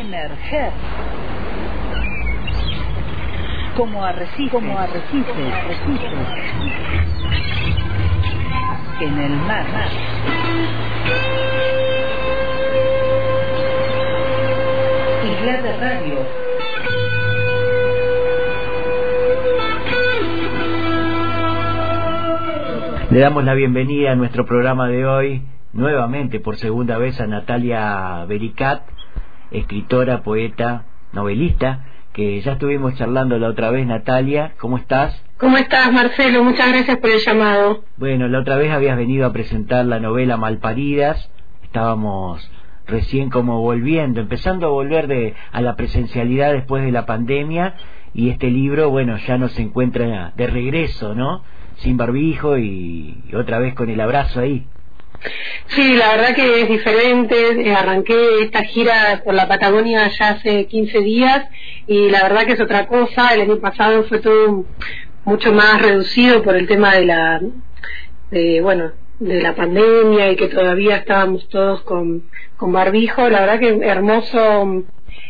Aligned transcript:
emerger 0.00 0.72
como 3.76 4.04
arrecife, 4.04 4.50
como 4.50 4.78
arrecife, 4.78 5.52
arrecife 5.52 6.06
en 9.00 9.18
el 9.18 9.36
mar. 9.36 9.66
Isla 15.24 15.62
de 15.62 15.76
Radio. 15.76 16.18
Le 23.10 23.20
damos 23.20 23.44
la 23.44 23.54
bienvenida 23.54 24.12
a 24.12 24.16
nuestro 24.16 24.44
programa 24.44 24.88
de 24.88 25.06
hoy, 25.06 25.42
nuevamente 25.72 26.40
por 26.40 26.56
segunda 26.56 26.98
vez 26.98 27.20
a 27.20 27.26
Natalia 27.26 28.24
Bericat, 28.26 28.82
escritora, 29.50 30.22
poeta, 30.22 30.84
novelista, 31.12 31.84
que 32.12 32.40
ya 32.40 32.52
estuvimos 32.52 32.94
charlando 32.96 33.38
la 33.38 33.48
otra 33.48 33.70
vez, 33.70 33.86
Natalia. 33.86 34.54
¿Cómo 34.58 34.76
estás? 34.78 35.22
¿Cómo 35.38 35.56
estás, 35.56 35.92
Marcelo? 35.92 36.42
Muchas 36.42 36.68
gracias 36.72 36.98
por 36.98 37.10
el 37.10 37.20
llamado. 37.20 37.84
Bueno, 37.96 38.28
la 38.28 38.40
otra 38.40 38.56
vez 38.56 38.72
habías 38.72 38.96
venido 38.96 39.26
a 39.26 39.32
presentar 39.32 39.84
la 39.84 40.00
novela 40.00 40.36
Malparidas. 40.36 41.30
Estábamos 41.62 42.50
recién 42.86 43.30
como 43.30 43.60
volviendo, 43.60 44.20
empezando 44.20 44.66
a 44.66 44.70
volver 44.70 45.06
de, 45.06 45.34
a 45.52 45.60
la 45.60 45.76
presencialidad 45.76 46.52
después 46.52 46.82
de 46.82 46.90
la 46.90 47.06
pandemia 47.06 47.74
y 48.14 48.30
este 48.30 48.50
libro, 48.50 48.88
bueno, 48.90 49.18
ya 49.18 49.36
nos 49.36 49.58
encuentra 49.58 50.32
de 50.34 50.46
regreso, 50.46 51.14
¿no? 51.14 51.42
sin 51.78 51.96
barbijo 51.96 52.58
y, 52.58 53.22
otra 53.34 53.58
vez 53.58 53.74
con 53.74 53.90
el 53.90 54.00
abrazo 54.00 54.40
ahí. 54.40 54.66
Sí, 55.68 55.96
la 55.96 56.12
verdad 56.12 56.34
que 56.34 56.62
es 56.62 56.68
diferente. 56.68 57.68
Eh, 57.68 57.74
arranqué 57.74 58.42
esta 58.42 58.62
gira 58.64 59.22
por 59.24 59.34
la 59.34 59.48
Patagonia 59.48 60.08
ya 60.08 60.30
hace 60.30 60.66
15 60.66 61.00
días 61.00 61.46
y 61.86 62.08
la 62.08 62.22
verdad 62.22 62.46
que 62.46 62.52
es 62.52 62.60
otra 62.60 62.86
cosa. 62.86 63.34
El 63.34 63.42
año 63.42 63.58
pasado 63.58 64.04
fue 64.04 64.20
todo 64.20 64.64
mucho 65.24 65.52
más 65.52 65.82
reducido 65.82 66.42
por 66.42 66.56
el 66.56 66.66
tema 66.66 66.94
de 66.94 67.04
la, 67.04 67.40
de, 68.30 68.60
bueno, 68.62 68.92
de 69.18 69.42
la 69.42 69.54
pandemia 69.54 70.30
y 70.30 70.36
que 70.36 70.48
todavía 70.48 70.96
estábamos 70.96 71.48
todos 71.48 71.82
con, 71.82 72.24
con 72.56 72.72
barbijo. 72.72 73.28
La 73.28 73.40
verdad 73.40 73.58
que 73.58 73.86
hermoso, 73.86 74.84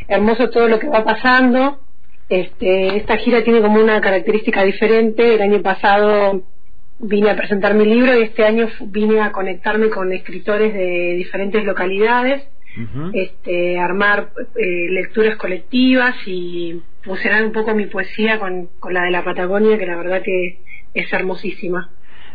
hermoso 0.07 0.51
todo 0.51 0.69
lo 0.69 0.79
que 0.79 0.89
va 0.89 1.05
pasando. 1.05 1.81
Este, 2.29 2.99
esta 2.99 3.17
gira 3.17 3.43
tiene 3.43 3.63
como 3.63 3.81
una 3.81 4.01
característica 4.01 4.63
diferente. 4.63 5.35
El 5.35 5.43
año 5.43 5.63
pasado 5.63 6.43
vine 6.99 7.31
a 7.31 7.37
presentar 7.37 7.75
mi 7.75 7.85
libro 7.85 8.19
y 8.19 8.23
este 8.23 8.45
año 8.45 8.69
vine 8.87 9.21
a 9.21 9.33
conectarme 9.33 9.89
con 9.89 10.13
escritores 10.13 10.75
de 10.75 11.15
diferentes 11.17 11.65
localidades, 11.65 12.49
este, 13.13 13.79
armar 13.79 14.31
eh, 14.55 14.87
lecturas 14.91 15.37
colectivas 15.37 16.15
y 16.27 16.81
fusionar 17.03 17.45
un 17.45 17.53
poco 17.53 17.75
mi 17.75 17.87
poesía 17.87 18.39
con, 18.39 18.69
con 18.79 18.95
la 18.95 19.03
de 19.03 19.11
la 19.11 19.25
Patagonia, 19.25 19.79
que 19.79 19.87
la 19.87 19.97
verdad 19.97 20.23
que 20.23 20.61
es 20.95 21.13
hermosísima. 21.13 21.91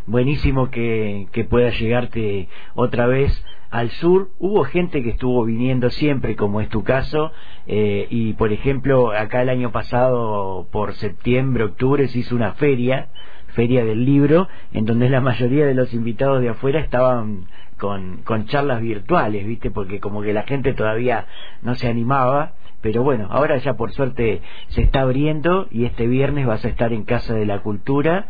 Buenísimo 0.05 0.69
que, 0.69 1.27
que 1.31 1.45
pueda 1.45 1.69
llegarte 1.69 2.49
otra 2.75 3.07
vez 3.07 3.31
al 3.73 3.89
sur 3.89 4.29
hubo 4.37 4.65
gente 4.65 5.01
que 5.01 5.09
estuvo 5.09 5.43
viniendo 5.45 5.89
siempre, 5.89 6.35
como 6.35 6.61
es 6.61 6.69
tu 6.69 6.83
caso, 6.83 7.31
eh, 7.65 8.05
y 8.11 8.33
por 8.33 8.53
ejemplo, 8.53 9.11
acá 9.11 9.41
el 9.41 9.49
año 9.49 9.71
pasado, 9.71 10.67
por 10.71 10.93
septiembre, 10.93 11.63
octubre, 11.63 12.07
se 12.07 12.19
hizo 12.19 12.35
una 12.35 12.53
feria, 12.53 13.07
feria 13.53 13.83
del 13.83 14.05
libro, 14.05 14.47
en 14.73 14.85
donde 14.85 15.09
la 15.09 15.21
mayoría 15.21 15.65
de 15.65 15.73
los 15.73 15.93
invitados 15.93 16.41
de 16.41 16.49
afuera 16.49 16.79
estaban 16.79 17.45
con, 17.77 18.23
charlas 18.45 18.81
virtuales, 18.81 19.45
¿viste? 19.45 19.71
Porque 19.71 19.99
como 19.99 20.21
que 20.21 20.33
la 20.33 20.43
gente 20.43 20.73
todavía 20.73 21.25
no 21.61 21.75
se 21.75 21.87
animaba, 21.87 22.53
pero 22.81 23.03
bueno, 23.03 23.27
ahora 23.31 23.57
ya 23.57 23.73
por 23.73 23.91
suerte 23.91 24.41
se 24.67 24.81
está 24.81 25.01
abriendo 25.01 25.67
y 25.71 25.85
este 25.85 26.07
viernes 26.07 26.45
vas 26.45 26.63
a 26.65 26.69
estar 26.69 26.93
en 26.93 27.03
Casa 27.03 27.33
de 27.33 27.45
la 27.45 27.59
Cultura 27.59 28.27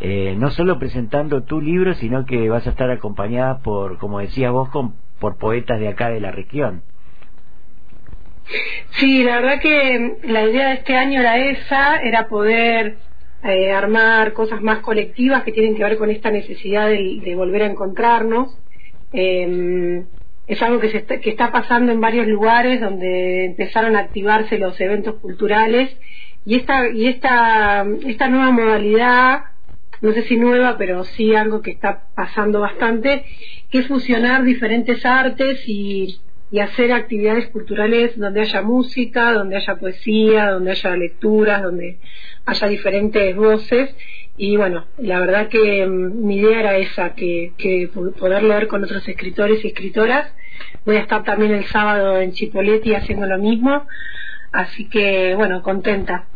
eh, 0.00 0.34
no 0.36 0.50
solo 0.50 0.80
presentando 0.80 1.44
tu 1.44 1.60
libro, 1.60 1.94
sino 1.94 2.24
que 2.26 2.48
vas 2.48 2.66
a 2.66 2.70
estar 2.70 2.90
acompañada 2.90 3.58
por, 3.58 3.98
como 3.98 4.18
decías 4.18 4.50
vos, 4.50 4.68
con, 4.70 4.94
por 5.20 5.38
poetas 5.38 5.78
de 5.78 5.86
acá 5.86 6.08
de 6.08 6.20
la 6.20 6.32
región. 6.32 6.82
Sí, 8.90 9.22
la 9.22 9.36
verdad 9.36 9.60
que 9.60 10.16
la 10.24 10.42
idea 10.42 10.68
de 10.70 10.74
este 10.74 10.96
año 10.96 11.20
era 11.20 11.36
esa, 11.38 11.98
era 11.98 12.26
poder 12.26 12.96
eh, 13.44 13.72
armar 13.72 14.32
cosas 14.32 14.62
más 14.62 14.80
colectivas 14.80 15.42
que 15.42 15.52
tienen 15.52 15.76
que 15.76 15.82
ver 15.82 15.98
con 15.98 16.10
esta 16.10 16.30
necesidad 16.30 16.88
de, 16.88 17.34
volver 17.36 17.62
a 17.62 17.66
encontrarnos. 17.66 18.58
Eh, 19.12 20.04
es 20.46 20.62
algo 20.62 20.80
que, 20.80 20.90
se 20.90 20.98
está, 20.98 21.20
que 21.20 21.30
está 21.30 21.52
pasando 21.52 21.92
en 21.92 22.00
varios 22.00 22.26
lugares 22.26 22.80
donde 22.80 23.46
empezaron 23.46 23.96
a 23.96 24.00
activarse 24.00 24.58
los 24.58 24.78
eventos 24.80 25.16
culturales 25.16 25.96
y 26.44 26.56
esta, 26.56 26.88
y 26.88 27.06
esta, 27.06 27.86
esta 28.04 28.28
nueva 28.28 28.50
modalidad 28.50 29.44
no 30.02 30.12
sé 30.12 30.22
si 30.22 30.36
nueva, 30.36 30.76
pero 30.76 31.04
sí 31.04 31.34
algo 31.34 31.62
que 31.62 31.70
está 31.70 32.08
pasando 32.16 32.60
bastante, 32.60 33.24
que 33.70 33.78
es 33.78 33.86
fusionar 33.86 34.42
diferentes 34.42 35.06
artes 35.06 35.62
y, 35.66 36.18
hacer 36.60 36.92
actividades 36.92 37.48
culturales 37.48 38.18
donde 38.18 38.42
haya 38.42 38.62
música, 38.62 39.32
donde 39.32 39.56
haya 39.56 39.76
poesía, 39.76 40.50
donde 40.50 40.72
haya 40.72 40.96
lecturas, 40.96 41.62
donde 41.62 41.98
haya 42.44 42.68
diferentes 42.68 43.34
voces. 43.34 43.94
Y 44.36 44.56
bueno, 44.56 44.86
la 44.98 45.18
verdad 45.20 45.48
que 45.48 45.86
mm, 45.86 46.26
mi 46.26 46.36
idea 46.36 46.60
era 46.60 46.76
esa, 46.76 47.14
que, 47.14 47.52
que 47.56 47.88
poder 48.18 48.42
leer 48.42 48.68
con 48.68 48.84
otros 48.84 49.06
escritores 49.08 49.64
y 49.64 49.68
escritoras. 49.68 50.34
Voy 50.84 50.96
a 50.96 51.00
estar 51.00 51.24
también 51.24 51.52
el 51.52 51.64
sábado 51.64 52.18
en 52.18 52.32
Chipoleti 52.32 52.94
haciendo 52.94 53.26
lo 53.26 53.38
mismo. 53.38 53.86
Así 54.52 54.88
que, 54.88 55.34
bueno, 55.34 55.62
contenta. 55.62 56.26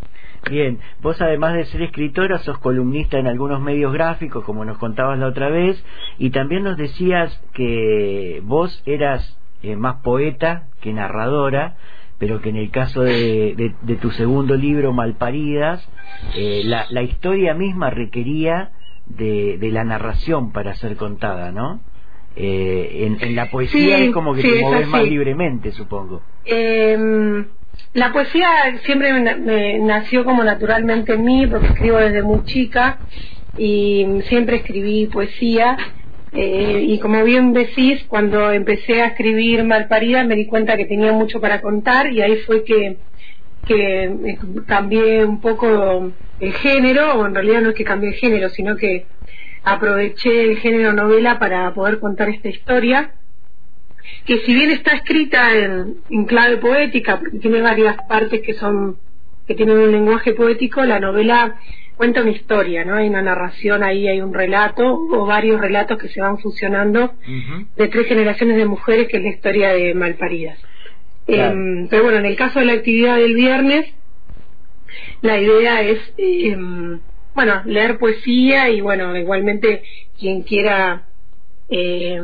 Bien, 0.49 0.79
vos 1.03 1.21
además 1.21 1.55
de 1.55 1.65
ser 1.67 1.83
escritora, 1.83 2.39
sos 2.39 2.59
columnista 2.59 3.19
en 3.19 3.27
algunos 3.27 3.61
medios 3.61 3.93
gráficos, 3.93 4.45
como 4.45 4.65
nos 4.65 4.79
contabas 4.79 5.19
la 5.19 5.27
otra 5.27 5.49
vez, 5.49 5.85
y 6.19 6.31
también 6.31 6.63
nos 6.63 6.77
decías 6.77 7.43
que 7.53 8.41
vos 8.45 8.81
eras 8.87 9.37
eh, 9.73 9.77
más 9.77 9.97
poeta 10.03 10.69
que 10.81 10.93
narradora, 10.93 11.77
pero 12.19 12.41
que 12.41 12.49
en 12.49 12.57
el 12.57 12.71
caso 12.71 13.03
de, 13.03 13.75
tu 14.01 14.11
segundo 14.11 14.55
libro, 14.57 14.93
Malparidas, 14.93 15.87
eh, 16.35 16.63
la, 16.65 17.03
historia 17.03 17.55
misma 17.55 17.91
requería 17.91 18.71
de, 19.07 19.59
la 19.61 19.85
narración 19.85 20.53
para 20.53 20.75
ser 20.75 20.97
contada, 20.97 21.53
¿no? 21.53 21.81
Eh, 22.37 23.17
en, 23.21 23.35
la 23.35 23.51
poesía 23.51 23.99
es 23.99 24.13
como 24.13 24.35
que 24.35 24.43
te 24.43 24.61
mueves 24.61 24.89
más 24.89 25.05
libremente, 25.05 25.73
supongo. 25.73 26.23
Eh, 26.45 27.45
la 27.93 28.13
poesía 28.13 28.49
siempre 28.85 29.13
me, 29.13 29.79
nació 29.79 30.25
como 30.25 30.45
naturalmente 30.45 31.15
en 31.15 31.25
mí, 31.25 31.47
porque 31.47 31.69
escribo 31.69 31.99
desde 31.99 32.23
muy 32.23 32.45
chica 32.45 32.99
y 33.59 34.07
siempre 34.29 34.57
escribí 34.57 35.07
poesía. 35.07 35.77
Eh, 36.33 36.85
y 36.89 36.99
como 36.99 37.23
bien 37.25 37.53
decís, 37.53 38.05
cuando 38.09 38.51
empecé 38.51 39.01
a 39.03 39.07
escribir 39.07 39.65
Malparida 39.65 40.25
me 40.25 40.35
di 40.35 40.47
cuenta 40.47 40.77
que 40.77 40.85
tenía 40.85 41.13
mucho 41.13 41.41
para 41.41 41.61
contar 41.61 42.13
y 42.13 42.21
ahí 42.21 42.37
fue 42.39 42.65
que, 42.65 42.99
que 43.65 44.05
eh, 44.05 44.39
cambié 44.67 45.25
un 45.25 45.41
poco 45.41 46.13
el 46.41 46.53
género, 46.55 47.15
o 47.15 47.27
en 47.27 47.35
realidad 47.35 47.63
no 47.63 47.71
es 47.71 47.75
que 47.75 47.85
cambié 47.85 48.11
el 48.11 48.17
género, 48.17 48.49
sino 48.51 48.77
que 48.77 49.07
aproveché 49.63 50.43
el 50.43 50.59
género 50.59 50.93
novela 50.93 51.39
para 51.39 51.73
poder 51.75 51.99
contar 52.01 52.29
esta 52.29 52.49
historia 52.49 53.13
que 54.25 54.39
si 54.41 54.55
bien 54.55 54.71
está 54.71 54.93
escrita 54.93 55.57
en, 55.57 56.25
clave 56.27 56.59
poética, 56.59 57.21
tiene 57.41 57.61
varias 57.61 57.97
partes 58.09 58.41
que 58.43 58.55
son 58.55 58.99
que 59.47 59.55
tienen 59.55 59.79
un 59.79 59.93
lenguaje 59.93 60.33
poético, 60.33 60.85
la 60.85 60.99
novela 60.99 61.57
cuenta 61.97 62.23
una 62.23 62.31
historia, 62.31 62.85
¿no? 62.85 62.95
Hay 62.95 63.09
una 63.09 63.23
narración 63.23 63.83
ahí, 63.83 64.07
hay 64.07 64.21
un 64.21 64.35
relato 64.35 64.85
o 64.87 65.27
varios 65.27 65.61
relatos 65.61 65.99
que 65.99 66.09
se 66.09 66.21
van 66.21 66.39
fusionando 66.39 67.15
de 67.77 67.89
tres 67.89 68.07
generaciones 68.07 68.57
de 68.57 68.67
mujeres, 68.67 69.09
que 69.09 69.17
es 69.17 69.23
la 69.23 69.31
historia 69.31 69.73
de 69.73 69.95
Malparidas. 69.95 70.59
Em, 71.27 71.89
pero 71.89 72.05
bueno, 72.05 72.19
en 72.19 72.27
el 72.27 72.37
caso 72.37 72.61
de 72.61 72.67
la 72.67 72.75
actividad 72.75 73.17
del 73.17 73.35
viernes, 73.35 73.93
la 75.23 75.39
idea 75.39 75.83
es, 75.83 75.99
em, 76.19 77.01
bueno, 77.35 77.63
leer 77.65 77.99
poesía 77.99 78.71
y 78.71 78.81
bueno, 78.81 79.17
igualmente 79.17 79.83
quien 80.19 80.43
quiera 80.43 81.07
eh, 81.69 82.21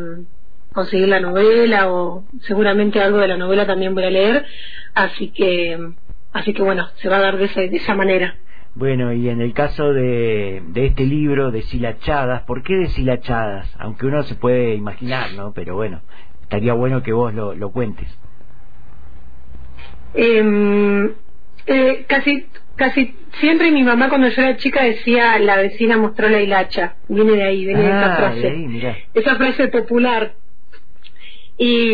conseguir 0.72 1.08
la 1.08 1.20
novela 1.20 1.92
o 1.92 2.24
seguramente 2.42 3.00
algo 3.00 3.18
de 3.18 3.28
la 3.28 3.36
novela 3.36 3.66
también 3.66 3.94
voy 3.94 4.04
a 4.04 4.10
leer, 4.10 4.46
así 4.94 5.28
que 5.28 5.78
así 6.32 6.54
que 6.54 6.62
bueno, 6.62 6.88
se 6.96 7.08
va 7.08 7.16
a 7.18 7.20
dar 7.20 7.36
de, 7.36 7.48
de 7.68 7.76
esa 7.76 7.94
manera. 7.94 8.36
Bueno, 8.74 9.12
y 9.12 9.28
en 9.28 9.40
el 9.42 9.52
caso 9.52 9.92
de, 9.92 10.62
de 10.68 10.86
este 10.86 11.04
libro, 11.04 11.50
Deshilachadas, 11.50 12.42
¿por 12.44 12.62
qué 12.62 12.74
Deshilachadas? 12.74 13.74
Aunque 13.78 14.06
uno 14.06 14.22
se 14.22 14.34
puede 14.34 14.74
imaginar, 14.74 15.34
¿no? 15.34 15.52
Pero 15.52 15.74
bueno, 15.74 16.00
estaría 16.42 16.72
bueno 16.72 17.02
que 17.02 17.12
vos 17.12 17.34
lo, 17.34 17.54
lo 17.54 17.70
cuentes. 17.70 18.08
Em, 20.14 21.12
eh, 21.66 22.04
casi 22.06 22.46
casi 22.76 23.14
siempre 23.40 23.70
mi 23.70 23.82
mamá 23.82 24.08
cuando 24.08 24.28
yo 24.28 24.42
era 24.42 24.56
chica 24.56 24.82
decía 24.82 25.38
la 25.38 25.56
vecina 25.56 25.96
mostró 25.96 26.28
la 26.28 26.40
hilacha 26.40 26.96
viene 27.08 27.32
de 27.32 27.42
ahí 27.44 27.64
viene 27.64 27.82
de 27.82 27.88
esa 27.88 28.12
ah, 28.12 28.16
frase 28.16 29.06
esa 29.14 29.36
frase 29.36 29.68
popular 29.68 30.34
Y, 31.64 31.92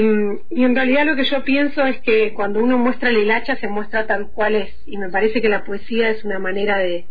y, 0.49 0.65
en 0.65 0.75
realidad 0.75 1.05
lo 1.05 1.15
que 1.15 1.25
yo 1.25 1.45
pienso 1.45 1.85
es 1.85 2.01
que 2.01 2.33
cuando 2.33 2.59
uno 2.61 2.79
muestra 2.79 3.13
la 3.13 3.19
hilacha 3.19 3.55
se 3.57 3.69
muestra 3.69 4.07
tal 4.07 4.31
cual 4.31 4.55
es. 4.55 4.75
Y 4.87 4.97
me 4.97 5.11
parece 5.11 5.43
que 5.43 5.51
la 5.51 5.67
poesía 5.67 6.09
es 6.09 6.25
una 6.25 6.39
manera 6.39 6.79
de, 6.79 7.05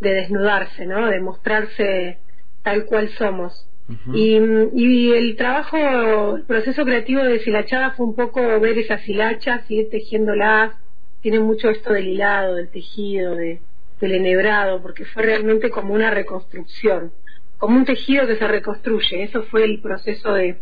de 0.00 0.14
desnudarse, 0.14 0.86
¿no? 0.86 1.08
De 1.08 1.20
mostrarse 1.20 2.16
tal 2.62 2.86
cual 2.86 3.10
somos. 3.10 3.68
y, 4.14 4.38
y, 4.72 5.12
el 5.12 5.36
trabajo, 5.36 6.36
el 6.36 6.44
proceso 6.44 6.86
creativo 6.86 7.22
de 7.22 7.32
deshilachada 7.34 7.90
fue 7.90 8.06
un 8.06 8.16
poco 8.16 8.40
ver 8.60 8.78
esas 8.78 9.06
hilachas, 9.06 9.70
ir 9.70 9.90
tejiéndolas. 9.90 10.72
Tiene 11.20 11.40
mucho 11.40 11.68
esto 11.68 11.92
del 11.92 12.08
hilado, 12.08 12.54
del 12.54 12.70
tejido, 12.70 13.34
de, 13.36 13.60
del 14.00 14.14
enhebrado, 14.14 14.80
porque 14.80 15.04
fue 15.04 15.24
realmente 15.24 15.68
como 15.68 15.92
una 15.92 16.10
reconstrucción, 16.10 17.12
como 17.58 17.76
un 17.76 17.84
tejido 17.84 18.26
que 18.26 18.36
se 18.36 18.48
reconstruye. 18.48 19.24
Eso 19.24 19.42
fue 19.42 19.64
el 19.64 19.82
proceso 19.82 20.32
de, 20.32 20.56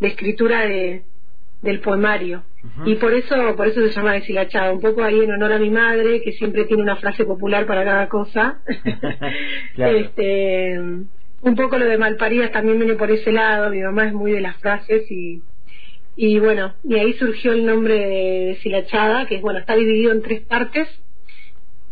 de 0.00 0.08
escritura 0.08 0.66
de, 0.66 1.02
del 1.62 1.80
poemario. 1.80 2.44
Y 2.86 2.94
por 2.94 3.12
eso, 3.12 3.56
por 3.56 3.66
eso 3.66 3.80
se 3.82 3.90
llama 3.90 4.14
deshilachada, 4.14 4.72
un 4.72 4.80
poco 4.80 5.02
ahí 5.02 5.20
en 5.20 5.32
honor 5.32 5.52
a 5.52 5.58
mi 5.58 5.68
madre, 5.68 6.22
que 6.22 6.32
siempre 6.32 6.64
tiene 6.64 6.82
una 6.82 6.96
frase 6.96 7.24
popular 7.26 7.66
para 7.66 7.84
cada 7.84 8.08
cosa. 8.08 8.60
este, 9.76 10.78
un 10.78 11.56
poco 11.56 11.76
lo 11.76 11.84
de 11.84 11.98
malparidas 11.98 12.52
también 12.52 12.78
viene 12.78 12.94
por 12.94 13.10
ese 13.10 13.32
lado, 13.32 13.70
mi 13.70 13.80
mamá 13.80 14.06
es 14.06 14.14
muy 14.14 14.32
de 14.32 14.40
las 14.40 14.56
frases 14.56 15.10
y, 15.10 15.42
y 16.16 16.38
bueno, 16.38 16.74
y 16.84 16.94
ahí 16.94 17.12
surgió 17.14 17.52
el 17.52 17.66
nombre 17.66 17.94
de 17.94 18.44
deshilachada, 18.46 19.26
que 19.26 19.38
bueno, 19.38 19.58
está 19.58 19.76
dividido 19.76 20.12
en 20.12 20.22
tres 20.22 20.40
partes, 20.40 20.88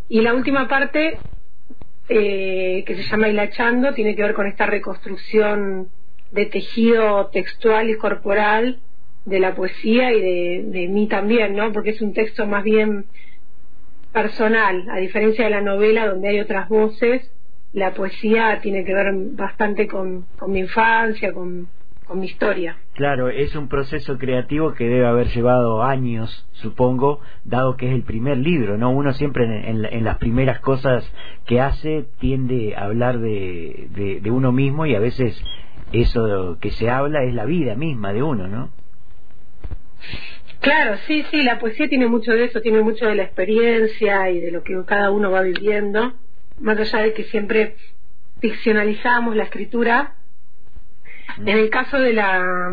y 0.09 0.21
la 0.21 0.35
última 0.35 0.69
parte, 0.69 1.19
eh, 2.09 2.85
que 2.87 2.95
se 2.95 3.03
llama 3.05 3.29
hilachando, 3.29 3.93
tiene 3.93 4.15
que 4.15 4.23
ver 4.23 4.35
con 4.35 4.47
esta 4.47 4.67
reconstrucción 4.67 5.89
de 6.32 6.46
tejido 6.46 7.26
textual 7.26 7.90
y 7.90 7.96
corporal 7.96 8.79
de 9.25 9.38
la 9.38 9.55
poesía 9.55 10.12
y 10.12 10.20
de, 10.20 10.64
de 10.67 10.88
mí 10.88 11.06
también, 11.06 11.55
¿no? 11.55 11.73
Porque 11.73 11.90
es 11.90 12.02
un 12.02 12.12
texto 12.12 12.46
más 12.46 12.64
bien 12.64 13.06
personal, 14.12 14.88
a 14.90 14.99
diferencia 14.99 15.44
de 15.44 15.50
la 15.50 15.61
novela 15.61 16.06
donde 16.06 16.29
hay 16.29 16.40
otras 16.40 16.69
voces, 16.69 17.31
la 17.73 17.94
poesía 17.94 18.61
tiene 18.61 18.84
que 18.84 18.93
ver 18.94 19.12
bastante 19.32 19.87
con, 19.87 20.26
con 20.38 20.52
mi 20.52 20.61
infancia, 20.61 21.32
con, 21.32 21.69
con 22.06 22.20
mi 22.20 22.26
historia. 22.26 22.76
Claro, 22.94 23.31
es 23.31 23.56
un 23.56 23.69
proceso 23.69 24.19
creativo 24.19 24.75
que 24.75 24.84
debe 24.84 25.06
haber 25.06 25.29
llevado 25.29 25.82
años, 25.82 26.46
supongo, 26.52 27.20
dado 27.44 27.76
que 27.79 27.88
es 27.88 27.94
el 27.94 28.02
primer 28.02 28.37
libro, 28.37 28.76
¿no? 28.76 28.90
Uno 28.90 29.14
siempre 29.14 29.44
en, 29.70 30.05
las 30.05 30.19
primeras 30.19 30.61
cosas 30.61 31.11
que 31.46 31.61
hace 31.61 32.05
tiende 32.20 32.76
a 32.76 32.84
hablar 32.84 33.19
de, 33.19 34.20
de, 34.23 34.31
uno 34.31 34.52
mismo 34.52 34.84
y 34.84 34.94
a 34.94 35.00
veces 35.00 35.43
eso 35.93 36.59
que 36.61 36.71
se 36.71 36.91
habla 36.91 37.23
es 37.25 37.35
la 37.35 37.44
vida 37.44 37.75
misma 37.75 38.12
de 38.12 38.23
uno, 38.23 38.49
¿no? 38.49 38.71
Claro, 40.61 40.97
sí, 41.06 41.25
sí, 41.31 41.43
la 41.43 41.59
poesía 41.59 41.89
tiene 41.89 42.06
mucho 42.06 42.33
de 42.33 42.44
eso, 42.44 42.61
tiene 42.61 42.83
mucho 42.83 43.06
de 43.06 43.17
la 43.17 43.25
experiencia 43.25 44.31
y 44.31 44.41
de 44.41 44.53
lo 44.53 44.62
que 44.62 44.81
cada 44.87 45.11
uno 45.11 45.31
va 45.31 45.43
viviendo, 45.43 46.15
más 46.61 46.79
allá 46.79 47.03
de 47.03 47.15
que 47.15 47.25
siempre 47.25 47.77
ficcionalizamos 48.41 49.35
la 49.35 49.44
escritura. 49.44 50.15
Mm. 51.39 51.49
En 51.49 51.59
el 51.59 51.71
caso 51.71 51.99
de 51.99 52.12
la 52.12 52.71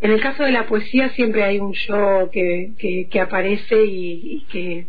en 0.00 0.10
el 0.10 0.20
caso 0.22 0.44
de 0.44 0.52
la 0.52 0.66
poesía 0.66 1.10
siempre 1.10 1.44
hay 1.44 1.58
un 1.58 1.74
yo 1.74 2.30
que, 2.32 2.72
que, 2.78 3.08
que 3.10 3.20
aparece 3.20 3.84
y, 3.84 4.36
y, 4.36 4.46
que 4.50 4.86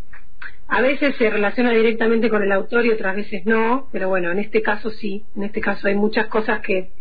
a 0.72 0.80
veces 0.80 1.16
se 1.18 1.30
relaciona 1.30 1.72
directamente 1.72 2.30
con 2.30 2.44
el 2.44 2.52
autor 2.54 2.86
y 2.86 2.92
otras 2.92 3.18
veces 3.18 3.46
no, 3.46 3.90
pero 3.92 4.08
bueno, 4.08 4.32
en 4.32 4.40
este 4.40 4.62
caso 4.62 4.90
sí, 4.90 5.26
en 5.36 5.44
este 5.44 5.60
caso 5.60 5.90
hay 5.90 5.96
muchas 5.96 6.28
cosas 6.28 6.62
que, 6.62 6.92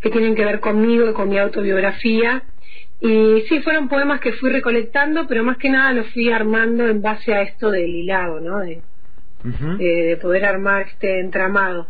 que 0.00 0.08
tienen 0.08 0.34
que 0.34 0.46
ver 0.46 0.60
conmigo 0.60 1.10
y 1.10 1.12
con 1.12 1.28
mi 1.28 1.38
autobiografía 1.38 2.42
y 3.02 3.42
sí, 3.50 3.60
fueron 3.60 3.90
poemas 3.90 4.20
que 4.20 4.32
fui 4.32 4.50
recolectando, 4.50 5.26
pero 5.26 5.44
más 5.44 5.58
que 5.58 5.68
nada 5.68 5.92
los 5.92 6.08
fui 6.14 6.32
armando 6.32 6.88
en 6.88 7.02
base 7.02 7.34
a 7.34 7.42
esto 7.42 7.70
del 7.70 7.94
hilado, 7.94 8.40
¿no? 8.40 8.60
De, 8.60 8.80
de, 9.44 10.18
poder 10.22 10.46
armar 10.46 10.86
este 10.88 11.20
entramado. 11.20 11.88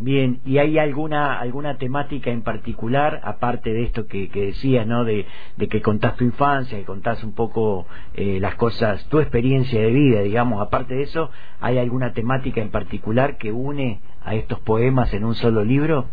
Bien, 0.00 0.40
¿y 0.44 0.58
hay 0.58 0.76
alguna 0.78 1.38
alguna 1.38 1.78
temática 1.78 2.30
en 2.30 2.42
particular, 2.42 3.20
aparte 3.22 3.72
de 3.72 3.84
esto 3.84 4.06
que, 4.08 4.28
decías, 4.28 4.86
¿no? 4.86 5.04
De, 5.04 5.24
de, 5.56 5.68
que 5.68 5.82
contás 5.82 6.16
tu 6.16 6.24
infancia, 6.24 6.76
que 6.76 6.84
contás 6.84 7.22
un 7.22 7.32
poco 7.32 7.86
eh, 8.14 8.38
las 8.40 8.56
cosas, 8.56 9.08
tu 9.08 9.20
experiencia 9.20 9.80
de 9.80 9.90
vida, 9.90 10.20
digamos, 10.22 10.60
aparte 10.60 10.94
de 10.94 11.02
eso, 11.02 11.30
¿hay 11.60 11.78
alguna 11.78 12.12
temática 12.12 12.60
en 12.60 12.70
particular 12.70 13.38
que 13.38 13.52
une 13.52 14.00
a 14.24 14.34
estos 14.34 14.58
poemas 14.60 15.14
en 15.14 15.24
un 15.24 15.36
solo 15.36 15.64
libro? 15.64 16.06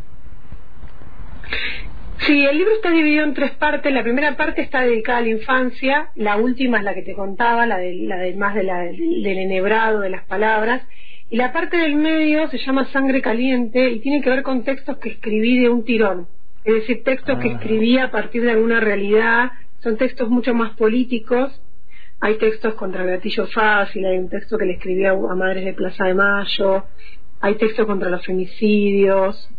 Sí, 2.19 2.45
el 2.45 2.55
libro 2.55 2.73
está 2.75 2.91
dividido 2.91 3.23
en 3.23 3.33
tres 3.33 3.51
partes. 3.51 3.91
La 3.91 4.03
primera 4.03 4.37
parte 4.37 4.61
está 4.61 4.81
dedicada 4.81 5.17
a 5.17 5.21
la 5.21 5.29
infancia, 5.29 6.11
la 6.13 6.37
última 6.37 6.77
es 6.77 6.83
la 6.83 6.93
que 6.93 7.01
te 7.01 7.15
contaba, 7.15 7.65
la 7.65 7.79
de, 7.79 7.95
la 7.95 8.17
de 8.17 8.35
más 8.35 8.53
del 8.53 8.69
enhebrado 9.25 10.01
de 10.01 10.11
las 10.11 10.23
palabras, 10.25 10.83
y 11.31 11.37
la 11.37 11.53
parte 11.53 11.77
del 11.77 11.95
medio 11.95 12.49
se 12.49 12.57
llama 12.57 12.91
Sangre 12.91 13.21
Caliente 13.21 13.89
y 13.89 13.99
tiene 14.01 14.21
que 14.21 14.29
ver 14.29 14.43
con 14.43 14.65
textos 14.65 14.97
que 14.97 15.09
escribí 15.09 15.59
de 15.59 15.69
un 15.69 15.85
tirón, 15.85 16.27
es 16.65 16.73
decir, 16.73 17.03
textos 17.05 17.39
que 17.39 17.49
ah. 17.49 17.53
escribí 17.53 17.97
a 17.97 18.11
partir 18.11 18.43
de 18.43 18.51
alguna 18.51 18.81
realidad, 18.81 19.51
son 19.79 19.95
textos 19.95 20.29
mucho 20.29 20.53
más 20.53 20.73
políticos. 20.75 21.59
Hay 22.19 22.35
textos 22.35 22.75
contra 22.75 23.03
el 23.03 23.09
gatillo 23.11 23.47
fácil, 23.47 24.05
hay 24.05 24.17
un 24.17 24.29
texto 24.29 24.57
que 24.57 24.65
le 24.65 24.73
escribí 24.73 25.05
a, 25.05 25.15
Madres 25.15 25.65
de 25.65 25.73
Plaza 25.73 26.05
de 26.05 26.13
Mayo, 26.13 26.83
hay 27.39 27.55
textos 27.55 27.87
contra 27.87 28.09
los 28.09 28.23
femicidios. 28.23 29.49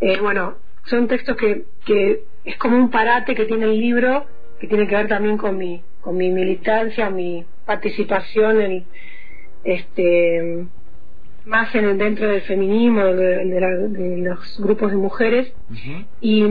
Eh, 0.00 0.18
bueno, 0.20 0.56
son 0.86 1.06
textos 1.06 1.36
que, 1.36 1.64
que 1.84 2.22
es 2.44 2.56
como 2.56 2.76
un 2.76 2.90
parate 2.90 3.34
que 3.34 3.44
tiene 3.44 3.66
el 3.66 3.78
libro, 3.78 4.26
que 4.58 4.66
tiene 4.66 4.88
que 4.88 4.96
ver 4.96 5.06
también 5.06 5.36
con 5.36 5.58
mi, 5.58 5.82
con 6.00 6.16
mi 6.16 6.30
militancia, 6.30 7.10
mi 7.10 7.44
participación 7.66 8.62
en 8.62 8.84
este 9.62 10.66
más 11.48 11.74
en 11.74 11.84
el, 11.84 11.98
dentro 11.98 12.28
del 12.28 12.42
feminismo 12.42 13.04
de, 13.04 13.44
de, 13.44 14.16
los 14.18 14.60
grupos 14.60 14.90
de 14.90 14.96
mujeres 14.96 15.52
y, 16.20 16.44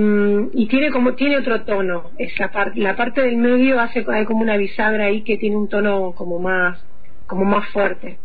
y, 0.53 0.67
tiene 0.67 0.91
como 0.91 1.13
tiene 1.13 1.37
otro 1.37 1.61
tono 1.61 2.11
esa 2.17 2.49
parte 2.49 2.79
la 2.79 2.95
parte 2.95 3.21
del 3.21 3.37
medio 3.37 3.79
hace 3.79 4.05
hay 4.07 4.25
como 4.25 4.41
una 4.41 4.57
bisagra 4.57 5.05
ahí 5.05 5.21
que 5.21 5.37
tiene 5.37 5.55
un 5.55 5.69
tono 5.69 6.13
como 6.13 6.39
más 6.39 6.83
como 7.27 7.45
más 7.45 7.69
fuerte 7.69 8.17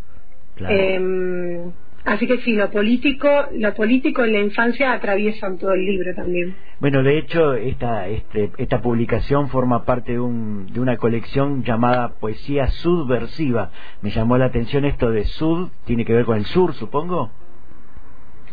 claro. 0.57 0.75
eh, 0.75 1.73
Así 2.05 2.27
que 2.27 2.39
sí, 2.39 2.55
lo 2.55 2.71
político, 2.71 3.29
lo 3.53 3.75
político 3.75 4.25
en 4.25 4.33
la 4.33 4.41
infancia 4.41 4.93
atraviesan 4.93 5.59
todo 5.59 5.73
el 5.73 5.87
libro 5.87 6.13
también. 6.15 6.57
Bueno, 6.81 7.05
de 7.05 7.17
hecho, 7.19 7.55
esta, 7.55 8.09
este, 8.09 8.51
esta 8.59 8.83
publicación 8.83 9.49
forma 9.49 9.85
parte 9.85 10.13
de, 10.13 10.21
un, 10.21 10.67
de 10.73 10.81
una 10.81 10.97
colección 10.97 11.63
llamada 11.63 12.15
Poesía 12.19 12.67
Subversiva. 12.69 13.71
Me 14.01 14.11
llamó 14.11 14.37
la 14.37 14.47
atención 14.47 14.85
esto 14.85 15.11
de 15.13 15.25
Sud, 15.25 15.71
tiene 15.85 16.05
que 16.05 16.13
ver 16.13 16.25
con 16.25 16.39
el 16.39 16.45
sur, 16.45 16.75
supongo. 16.75 17.31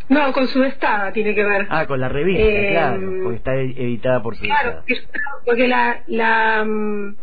No, 0.10 0.32
con 0.32 0.48
Sudestada 0.48 1.12
tiene 1.12 1.34
que 1.34 1.44
ver. 1.44 1.68
Ah, 1.70 1.88
con 1.88 2.00
la 2.00 2.10
revista, 2.10 2.44
eh, 2.44 2.70
claro, 2.72 3.12
porque 3.24 3.38
está 3.38 3.56
editada 3.56 4.22
por 4.22 4.36
Sudestada. 4.36 4.84
Claro, 4.86 5.04
porque 5.46 5.68
la, 5.68 6.02
la 6.08 6.66
mm, 6.66 7.16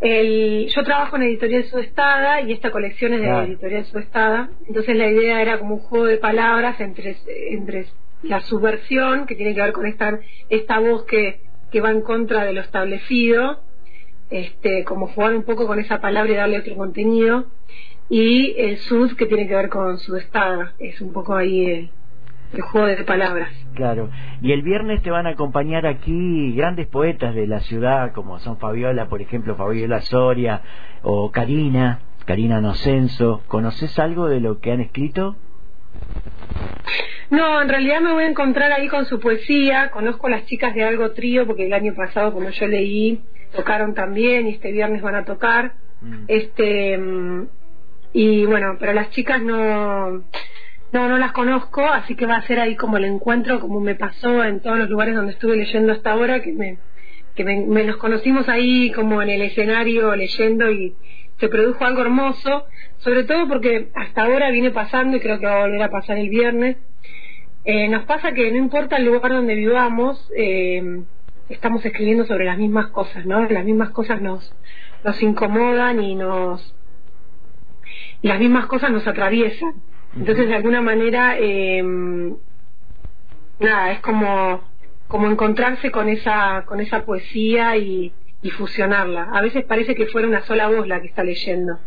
el, 0.00 0.68
yo 0.74 0.82
trabajo 0.82 1.16
en 1.16 1.22
Editorial 1.22 1.64
Sudestada 1.64 2.40
y 2.40 2.52
esta 2.52 2.70
colección 2.70 3.12
es 3.14 3.20
de 3.20 3.26
la 3.26 3.44
Editorial 3.44 3.84
Sudestada. 3.84 4.50
Entonces 4.66 4.96
la 4.96 5.08
idea 5.08 5.42
era 5.42 5.58
como 5.58 5.74
un 5.76 5.80
juego 5.80 6.06
de 6.06 6.16
palabras 6.16 6.80
entre, 6.80 7.16
entre 7.50 7.86
la 8.22 8.40
subversión, 8.40 9.26
que 9.26 9.34
tiene 9.34 9.54
que 9.54 9.60
ver 9.60 9.72
con 9.72 9.86
esta, 9.86 10.20
esta 10.48 10.78
voz 10.78 11.04
que, 11.04 11.40
que 11.70 11.80
va 11.80 11.90
en 11.90 12.02
contra 12.02 12.44
de 12.44 12.52
lo 12.52 12.60
establecido, 12.60 13.60
este, 14.30 14.84
como 14.84 15.08
jugar 15.08 15.34
un 15.34 15.44
poco 15.44 15.66
con 15.66 15.78
esa 15.78 16.00
palabra 16.00 16.32
y 16.32 16.36
darle 16.36 16.58
otro 16.58 16.76
contenido, 16.76 17.46
y 18.08 18.54
el 18.58 18.78
sud, 18.78 19.16
que 19.16 19.26
tiene 19.26 19.46
que 19.46 19.54
ver 19.54 19.68
con 19.68 19.98
Sudestada. 19.98 20.74
Es 20.78 21.00
un 21.00 21.12
poco 21.12 21.34
ahí 21.34 21.66
el, 21.66 21.90
el 22.52 22.60
juego 22.62 22.86
de 22.86 23.04
palabras. 23.04 23.48
Claro. 23.74 24.10
Y 24.42 24.52
el 24.52 24.62
viernes 24.62 25.02
te 25.02 25.10
van 25.10 25.26
a 25.26 25.30
acompañar 25.30 25.86
aquí 25.86 26.52
grandes 26.54 26.86
poetas 26.86 27.34
de 27.34 27.46
la 27.46 27.60
ciudad, 27.60 28.12
como 28.12 28.38
son 28.38 28.58
Fabiola, 28.58 29.08
por 29.08 29.22
ejemplo, 29.22 29.56
Fabiola 29.56 30.00
Soria 30.00 30.62
o 31.02 31.30
Karina, 31.30 32.00
Karina 32.26 32.60
Nocenso. 32.60 33.42
¿Conoces 33.48 33.98
algo 33.98 34.28
de 34.28 34.40
lo 34.40 34.60
que 34.60 34.72
han 34.72 34.80
escrito? 34.80 35.36
No, 37.30 37.62
en 37.62 37.68
realidad 37.68 38.00
me 38.00 38.12
voy 38.12 38.24
a 38.24 38.28
encontrar 38.28 38.72
ahí 38.72 38.88
con 38.88 39.06
su 39.06 39.20
poesía. 39.20 39.90
Conozco 39.90 40.26
a 40.26 40.30
las 40.30 40.46
chicas 40.46 40.74
de 40.74 40.82
Algo 40.82 41.12
Trío 41.12 41.46
porque 41.46 41.66
el 41.66 41.72
año 41.72 41.94
pasado, 41.94 42.32
como 42.32 42.50
yo 42.50 42.66
leí, 42.66 43.22
tocaron 43.54 43.94
también 43.94 44.48
y 44.48 44.50
este 44.50 44.72
viernes 44.72 45.00
van 45.02 45.14
a 45.14 45.24
tocar. 45.24 45.74
Mm. 46.00 46.24
Este 46.26 46.98
mm, 46.98 47.46
y 48.12 48.44
bueno, 48.46 48.76
pero 48.78 48.92
las 48.92 49.10
chicas 49.10 49.40
no 49.40 50.24
no, 50.92 51.08
no 51.08 51.18
las 51.18 51.32
conozco, 51.32 51.84
así 51.84 52.16
que 52.16 52.26
va 52.26 52.36
a 52.36 52.42
ser 52.42 52.58
ahí 52.58 52.76
como 52.76 52.96
el 52.96 53.04
encuentro, 53.04 53.60
como 53.60 53.80
me 53.80 53.94
pasó 53.94 54.44
en 54.44 54.60
todos 54.60 54.78
los 54.78 54.90
lugares 54.90 55.14
donde 55.14 55.32
estuve 55.32 55.56
leyendo 55.56 55.92
hasta 55.92 56.12
ahora, 56.12 56.40
que 56.40 56.52
me, 56.52 56.78
que 57.34 57.44
me, 57.44 57.84
nos 57.84 57.96
conocimos 57.96 58.48
ahí 58.48 58.90
como 58.92 59.22
en 59.22 59.30
el 59.30 59.42
escenario 59.42 60.14
leyendo 60.16 60.70
y 60.70 60.94
se 61.38 61.48
produjo 61.48 61.84
algo 61.84 62.02
hermoso, 62.02 62.64
sobre 62.98 63.24
todo 63.24 63.48
porque 63.48 63.90
hasta 63.94 64.22
ahora 64.22 64.50
viene 64.50 64.70
pasando 64.70 65.16
y 65.16 65.20
creo 65.20 65.38
que 65.38 65.46
va 65.46 65.58
a 65.58 65.66
volver 65.66 65.82
a 65.82 65.90
pasar 65.90 66.18
el 66.18 66.28
viernes. 66.28 66.76
Eh, 67.64 67.88
nos 67.88 68.04
pasa 68.04 68.32
que 68.32 68.50
no 68.50 68.56
importa 68.56 68.96
el 68.96 69.06
lugar 69.06 69.32
donde 69.32 69.54
vivamos, 69.54 70.30
eh, 70.36 71.02
estamos 71.48 71.84
escribiendo 71.84 72.24
sobre 72.26 72.46
las 72.46 72.58
mismas 72.58 72.88
cosas, 72.88 73.26
¿no? 73.26 73.44
Las 73.48 73.64
mismas 73.64 73.90
cosas 73.90 74.20
nos, 74.20 74.52
nos 75.04 75.22
incomodan 75.22 76.02
y 76.02 76.14
nos 76.14 76.74
las 78.22 78.38
mismas 78.38 78.66
cosas 78.66 78.90
nos 78.90 79.06
atraviesan. 79.06 79.74
Entonces, 80.16 80.48
de 80.48 80.54
alguna 80.54 80.80
manera, 80.80 81.36
eh, 81.38 81.82
nada, 83.58 83.92
es 83.92 84.00
como, 84.00 84.60
como 85.08 85.28
encontrarse 85.30 85.90
con 85.90 86.08
esa, 86.08 86.64
con 86.66 86.80
esa 86.80 87.04
poesía 87.04 87.76
y, 87.76 88.12
y 88.42 88.50
fusionarla. 88.50 89.28
A 89.32 89.40
veces 89.40 89.64
parece 89.64 89.94
que 89.94 90.06
fuera 90.06 90.26
una 90.28 90.42
sola 90.42 90.68
voz 90.68 90.86
la 90.88 91.00
que 91.00 91.08
está 91.08 91.22
leyendo. 91.24 91.78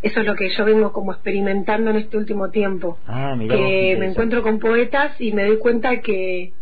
Eso 0.00 0.20
es 0.20 0.26
lo 0.26 0.36
que 0.36 0.48
yo 0.50 0.64
vengo 0.64 0.92
como 0.92 1.12
experimentando 1.12 1.90
en 1.90 1.96
este 1.96 2.16
último 2.16 2.50
tiempo. 2.50 2.98
Ah, 3.06 3.34
mirá 3.36 3.56
que 3.56 3.96
me 3.98 4.06
encuentro 4.06 4.42
con 4.42 4.60
poetas 4.60 5.20
y 5.20 5.32
me 5.32 5.44
doy 5.44 5.58
cuenta 5.58 6.00
que 6.00 6.52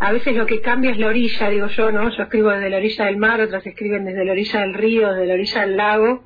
a 0.00 0.10
veces 0.10 0.34
lo 0.36 0.46
que 0.46 0.60
cambia 0.60 0.90
es 0.90 0.98
la 0.98 1.06
orilla, 1.06 1.48
digo 1.48 1.68
yo, 1.68 1.92
¿no? 1.92 2.10
Yo 2.10 2.24
escribo 2.24 2.50
desde 2.50 2.70
la 2.70 2.78
orilla 2.78 3.04
del 3.04 3.18
mar, 3.18 3.40
otras 3.40 3.64
escriben 3.64 4.04
desde 4.04 4.24
la 4.24 4.32
orilla 4.32 4.60
del 4.62 4.74
río, 4.74 5.12
desde 5.12 5.26
la 5.26 5.34
orilla 5.34 5.60
del 5.60 5.76
lago, 5.76 6.24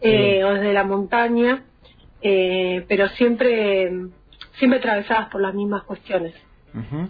eh, 0.00 0.36
Sí. 0.38 0.42
o 0.44 0.54
desde 0.54 0.72
la 0.72 0.84
montaña, 0.84 1.64
eh, 2.20 2.84
pero 2.88 3.08
siempre, 3.08 3.90
siempre 4.58 4.78
atravesadas 4.78 5.28
por 5.30 5.40
las 5.40 5.54
mismas 5.54 5.84
cuestiones. 5.84 6.34
Ujú. 6.74 7.08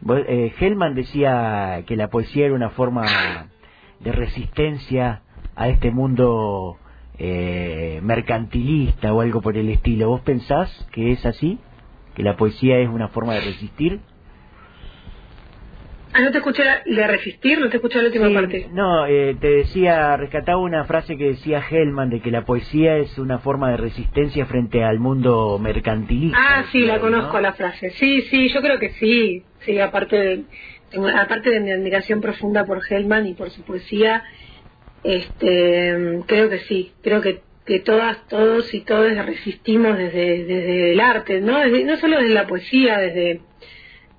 Vos, 0.00 0.20
eh, 0.28 0.52
Hellman 0.58 0.94
decía 0.94 1.82
que 1.86 1.96
la 1.96 2.08
poesía 2.08 2.46
era 2.46 2.54
una 2.54 2.70
forma 2.70 3.50
de 4.00 4.12
resistencia 4.12 5.22
a 5.56 5.68
este 5.68 5.90
mundo 5.90 6.78
eh, 7.18 8.00
mercantilista 8.02 9.12
o 9.12 9.20
algo 9.20 9.42
por 9.42 9.56
el 9.56 9.68
estilo. 9.68 10.08
¿Vos 10.08 10.22
pensás 10.22 10.86
que 10.92 11.12
es 11.12 11.26
así? 11.26 11.58
¿Que 12.14 12.22
la 12.22 12.36
poesía 12.36 12.78
es 12.78 12.88
una 12.88 13.08
forma 13.08 13.34
de 13.34 13.40
resistir? 13.40 14.00
Ah, 16.12 16.22
no 16.22 16.32
te 16.32 16.38
escuché 16.38 16.64
la, 16.64 16.82
de 16.84 17.06
resistir, 17.06 17.60
no 17.60 17.68
te 17.68 17.76
escuché 17.76 17.98
la 18.00 18.06
última 18.08 18.26
Sí, 18.28 18.34
parte. 18.34 18.68
No, 18.72 19.06
eh, 19.06 19.36
te 19.40 19.48
decía, 19.48 20.16
rescataba 20.16 20.58
una 20.58 20.84
frase 20.84 21.16
que 21.16 21.24
decía 21.28 21.62
Hellman 21.70 22.10
de 22.10 22.20
que 22.20 22.30
la 22.32 22.44
poesía 22.44 22.96
es 22.96 23.16
una 23.18 23.38
forma 23.38 23.70
de 23.70 23.76
resistencia 23.76 24.44
frente 24.46 24.82
al 24.82 24.98
mundo 24.98 25.58
mercantilista. 25.60 26.36
Ah, 26.40 26.64
sí, 26.72 26.80
la 26.80 26.98
conozco 26.98 27.34
¿no? 27.34 27.40
la 27.40 27.52
frase. 27.52 27.90
Sí, 27.90 28.22
sí, 28.22 28.48
yo 28.48 28.60
creo 28.60 28.78
que 28.80 28.90
sí. 28.90 29.44
Sí, 29.60 29.78
aparte 29.78 30.16
de, 30.16 30.44
tengo- 30.90 31.08
aparte 31.08 31.50
de 31.50 31.60
mi 31.60 31.70
admiración 31.70 32.20
profunda 32.20 32.64
por 32.64 32.80
Hellman 32.88 33.26
y 33.28 33.34
por 33.34 33.50
su 33.50 33.64
poesía, 33.64 34.24
este, 35.04 36.22
creo 36.26 36.50
que 36.50 36.58
sí. 36.60 36.92
Creo 37.02 37.20
que, 37.20 37.42
que 37.64 37.78
todas, 37.80 38.26
todos 38.28 38.72
y 38.74 38.80
todas 38.80 39.24
resistimos 39.26 39.96
desde, 39.96 40.44
desde 40.44 40.92
el 40.92 41.00
arte, 41.00 41.40
¿no? 41.40 41.58
Desde- 41.60 41.84
no 41.84 41.96
solo 41.98 42.18
desde 42.18 42.34
la 42.34 42.46
poesía, 42.46 42.98
desde, 42.98 43.42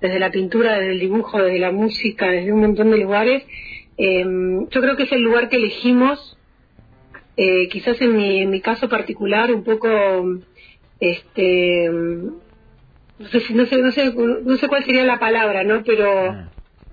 desde 0.02 0.18
la 0.18 0.30
pintura, 0.30 0.78
desde 0.78 0.92
el 0.92 1.00
dibujo, 1.00 1.40
desde 1.40 1.60
la 1.60 1.70
música, 1.70 2.26
desde 2.26 2.52
un 2.52 2.60
montón 2.60 2.90
de 2.90 2.98
lugares. 2.98 3.44
Eh, 3.96 4.24
yo 4.68 4.80
creo 4.80 4.96
que 4.96 5.04
es 5.04 5.12
el 5.12 5.22
lugar 5.22 5.48
que 5.48 5.56
elegimos 5.56 6.36
eh, 7.36 7.68
quizás 7.68 8.00
en 8.00 8.16
mi, 8.16 8.42
en 8.42 8.50
mi 8.50 8.60
caso 8.60 8.88
particular 8.88 9.52
un 9.52 9.64
poco 9.64 9.88
este 11.00 11.88
no 11.90 13.28
sé 13.28 13.54
no 13.54 13.66
sé 13.66 13.78
no 13.78 13.90
sé 13.90 14.14
no 14.14 14.56
sé 14.56 14.68
cuál 14.68 14.84
sería 14.84 15.04
la 15.04 15.18
palabra 15.18 15.64
no 15.64 15.82
pero 15.82 16.34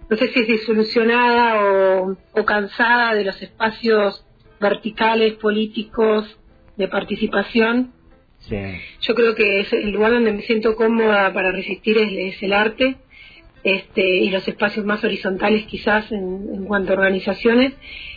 no 0.10 0.18
sé 0.18 0.28
si 0.30 0.40
es 0.40 0.48
disolucionada 0.48 1.62
o 1.62 2.46
cansada 2.46 3.14
de 3.16 3.26
los 3.26 3.42
espacios 3.42 4.26
verticales 4.60 5.34
políticos 5.34 6.38
de 6.78 6.88
participación 6.88 7.92
sí. 8.40 8.58
yo 9.02 9.16
creo 9.16 9.36
que 9.36 9.62
es 9.62 9.74
el 9.74 9.92
lugar 9.92 10.12
donde 10.12 10.32
me 10.32 10.42
siento 10.42 10.76
cómoda 10.76 11.34
para 11.34 11.52
resistir 11.52 11.98
es, 11.98 12.36
es 12.36 12.44
el 12.44 12.54
arte 12.54 12.98
este, 13.64 14.02
y 14.02 14.30
los 14.30 14.48
espacios 14.48 14.86
más 14.86 15.04
horizontales 15.04 15.66
quizás 15.66 16.12
en, 16.12 16.50
en 16.54 16.66
cuanto 16.66 16.94
a 16.94 16.96
organizaciones, 16.96 17.74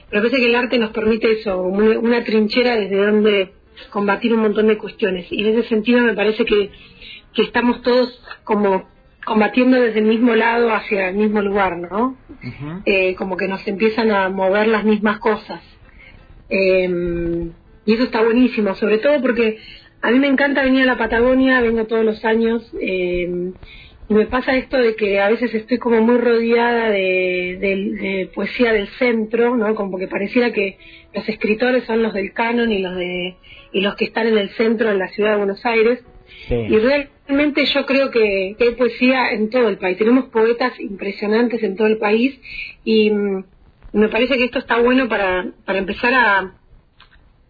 pero 0.09 0.23
parece 0.23 0.41
que 0.41 0.47
el 0.47 0.55
arte 0.55 0.79
nos 0.79 0.91
permite 0.91 1.33
eso, 1.33 1.61
una, 1.62 1.99
una 1.99 2.25
trinchera 2.25 2.76
desde 2.76 2.97
donde 2.97 3.52
combatir 3.91 4.35
un 4.35 4.41
montón 4.41 4.69
de 4.69 4.79
cuestiones. 4.79 5.26
Y 5.31 5.41
en 5.41 5.59
ese 5.59 5.69
sentido 5.69 6.00
me 6.00 6.14
parece 6.14 6.45
que, 6.45 6.71
que 7.33 7.43
estamos 7.43 7.83
todos 7.83 8.23
como 8.45 8.88
combatiendo 9.25 9.81
desde 9.81 10.00
el 10.00 10.07
mismo 10.07 10.35
lado 10.35 10.75
hacia 10.75 11.09
el 11.09 11.17
mismo 11.17 11.41
lugar, 11.43 11.79
¿no? 11.79 12.17
Eh, 12.85 13.14
como 13.14 13.37
que 13.37 13.47
nos 13.47 13.67
empiezan 13.69 14.11
a 14.11 14.29
mover 14.29 14.67
las 14.67 14.85
mismas 14.85 15.19
cosas. 15.19 15.62
Eh, 16.50 17.50
y 17.85 17.95
eso 17.95 18.05
está 18.05 18.23
buenísimo, 18.23 18.75
sobre 18.75 18.99
todo 18.99 19.21
porque 19.23 19.59
a 20.02 20.11
mí 20.11 20.18
me 20.18 20.26
encanta 20.28 20.62
venir 20.64 20.82
a 20.82 20.87
la 20.87 20.99
Patagonia, 20.99 21.61
vengo 21.61 21.87
todos 21.87 22.04
los 22.04 22.25
años, 22.25 22.71
eh, 22.80 23.52
y 24.09 24.14
me 24.14 24.26
pasa 24.26 24.56
esto 24.56 24.76
de 24.78 24.94
que 24.97 25.21
a 25.21 25.28
veces 25.30 25.54
estoy 25.54 25.78
como 25.78 26.00
muy 26.02 26.18
rodeada 26.18 26.90
de, 26.90 27.56
de- 27.61 27.90
de 28.00 28.30
poesía 28.35 28.73
del 28.73 28.88
centro, 28.88 29.56
¿no? 29.56 29.75
Como 29.75 29.97
que 29.99 30.09
pareciera 30.09 30.52
que 30.52 30.76
los 31.14 31.26
escritores 31.28 31.85
son 31.85 32.02
los 32.02 32.12
del 32.12 32.32
canon 32.32 32.71
y 32.73 32.80
los 32.80 32.97
de 32.97 33.37
y 33.73 33.80
los 33.80 33.94
que 33.94 34.04
están 34.04 34.26
en 34.26 34.37
el 34.37 34.50
centro 34.50 34.90
en 34.90 34.99
la 34.99 35.09
ciudad 35.09 35.30
de 35.32 35.37
Buenos 35.38 35.64
Aires. 35.64 36.04
Sí. 36.49 36.54
Y 36.54 36.76
realmente 36.78 37.64
yo 37.64 37.87
creo 37.87 38.11
que, 38.11 38.54
que 38.59 38.64
hay 38.64 38.75
poesía 38.75 39.30
en 39.32 39.49
todo 39.49 39.68
el 39.68 39.78
país. 39.78 39.97
Tenemos 39.97 40.26
poetas 40.26 40.78
impresionantes 40.78 41.62
en 41.62 41.76
todo 41.76 41.87
el 41.87 41.97
país 41.97 42.38
y 42.85 43.11
mm, 43.11 43.44
me 43.94 44.09
parece 44.09 44.37
que 44.37 44.44
esto 44.44 44.59
está 44.59 44.78
bueno 44.78 45.09
para, 45.09 45.47
para 45.64 45.78
empezar 45.78 46.12
a, 46.12 46.52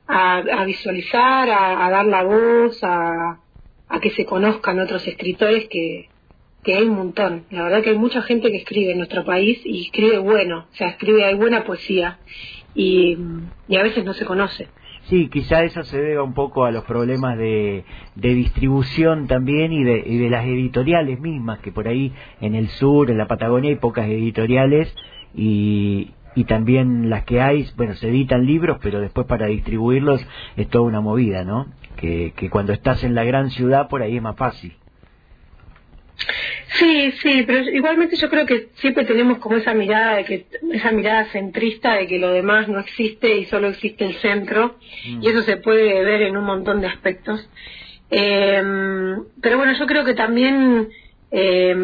a, 0.06 0.38
a 0.38 0.64
visualizar, 0.64 1.48
a, 1.50 1.86
a 1.86 1.90
dar 1.90 2.06
la 2.06 2.22
voz, 2.22 2.82
a, 2.82 3.40
a 3.88 4.00
que 4.00 4.10
se 4.10 4.24
conozcan 4.24 4.80
otros 4.80 5.06
escritores 5.06 5.68
que, 5.68 6.08
que 6.62 6.74
hay 6.74 6.84
un 6.84 6.96
montón. 6.96 7.44
La 7.50 7.64
verdad 7.64 7.82
que 7.82 7.90
hay 7.90 7.98
mucha 7.98 8.22
gente 8.22 8.50
que 8.50 8.58
escribe 8.58 8.92
en 8.92 8.98
nuestro 8.98 9.24
país 9.24 9.60
y 9.64 9.86
escribe 9.86 10.18
bueno, 10.18 10.66
o 10.72 10.74
sea, 10.74 10.88
escribe, 10.88 11.24
hay 11.24 11.34
buena 11.34 11.64
poesía 11.64 12.18
y, 12.74 13.18
y 13.68 13.76
a 13.76 13.82
veces 13.82 14.04
no 14.04 14.12
se 14.14 14.24
conoce. 14.24 14.68
Sí, 15.06 15.28
quizá 15.28 15.64
eso 15.64 15.82
se 15.82 16.00
deba 16.00 16.22
un 16.22 16.32
poco 16.32 16.64
a 16.64 16.70
los 16.70 16.84
problemas 16.84 17.36
de, 17.36 17.84
de 18.14 18.34
distribución 18.34 19.26
también 19.26 19.72
y 19.72 19.82
de, 19.82 20.00
y 20.06 20.16
de 20.16 20.30
las 20.30 20.44
editoriales 20.46 21.18
mismas, 21.18 21.58
que 21.58 21.72
por 21.72 21.88
ahí 21.88 22.12
en 22.40 22.54
el 22.54 22.68
sur, 22.68 23.10
en 23.10 23.18
la 23.18 23.26
Patagonia, 23.26 23.70
hay 23.70 23.76
pocas 23.76 24.06
editoriales 24.06 24.94
y, 25.34 26.12
y 26.34 26.44
también 26.44 27.10
las 27.10 27.24
que 27.24 27.40
hay, 27.40 27.68
bueno, 27.76 27.94
se 27.94 28.08
editan 28.08 28.46
libros, 28.46 28.78
pero 28.82 29.00
después 29.00 29.26
para 29.26 29.46
distribuirlos 29.46 30.24
es 30.56 30.68
toda 30.68 30.84
una 30.84 31.00
movida, 31.00 31.44
¿no? 31.44 31.66
Que, 31.96 32.32
que 32.36 32.48
cuando 32.50 32.72
estás 32.72 33.04
en 33.04 33.14
la 33.14 33.24
gran 33.24 33.50
ciudad 33.50 33.88
por 33.88 34.02
ahí 34.02 34.16
es 34.16 34.22
más 34.22 34.36
fácil. 34.36 34.74
Sí, 36.78 37.12
sí, 37.22 37.44
pero 37.46 37.60
igualmente 37.68 38.16
yo 38.16 38.30
creo 38.30 38.46
que 38.46 38.68
siempre 38.76 39.04
tenemos 39.04 39.38
como 39.38 39.56
esa 39.56 39.74
mirada 39.74 40.16
de 40.16 40.24
que 40.24 40.46
esa 40.72 40.90
mirada 40.90 41.26
centrista 41.26 41.94
de 41.94 42.06
que 42.06 42.18
lo 42.18 42.30
demás 42.30 42.68
no 42.68 42.80
existe 42.80 43.36
y 43.36 43.44
solo 43.46 43.68
existe 43.68 44.04
el 44.06 44.14
centro 44.14 44.76
Mm. 45.08 45.22
y 45.22 45.28
eso 45.28 45.42
se 45.42 45.56
puede 45.58 46.02
ver 46.04 46.22
en 46.22 46.36
un 46.36 46.44
montón 46.44 46.80
de 46.80 46.86
aspectos. 46.86 47.48
Eh, 48.10 48.62
pero 49.40 49.56
bueno, 49.58 49.72
yo 49.78 49.86
creo 49.86 50.04
que 50.04 50.14
también 50.14 50.88
eh, 51.30 51.76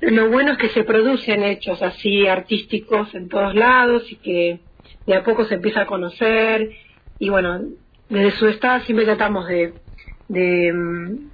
lo 0.00 0.30
bueno 0.30 0.52
es 0.52 0.58
que 0.58 0.68
se 0.70 0.84
producen 0.84 1.42
hechos 1.42 1.82
así 1.82 2.26
artísticos 2.26 3.14
en 3.14 3.28
todos 3.28 3.54
lados 3.54 4.10
y 4.10 4.16
que 4.16 4.60
de 5.06 5.14
a 5.14 5.24
poco 5.24 5.44
se 5.44 5.54
empieza 5.54 5.82
a 5.82 5.86
conocer 5.86 6.70
y 7.18 7.28
bueno, 7.28 7.60
desde 8.08 8.30
su 8.32 8.48
estado 8.48 8.80
siempre 8.84 9.04
tratamos 9.04 9.46
de, 9.46 9.74
de 10.28 10.72
mm, 10.72 11.30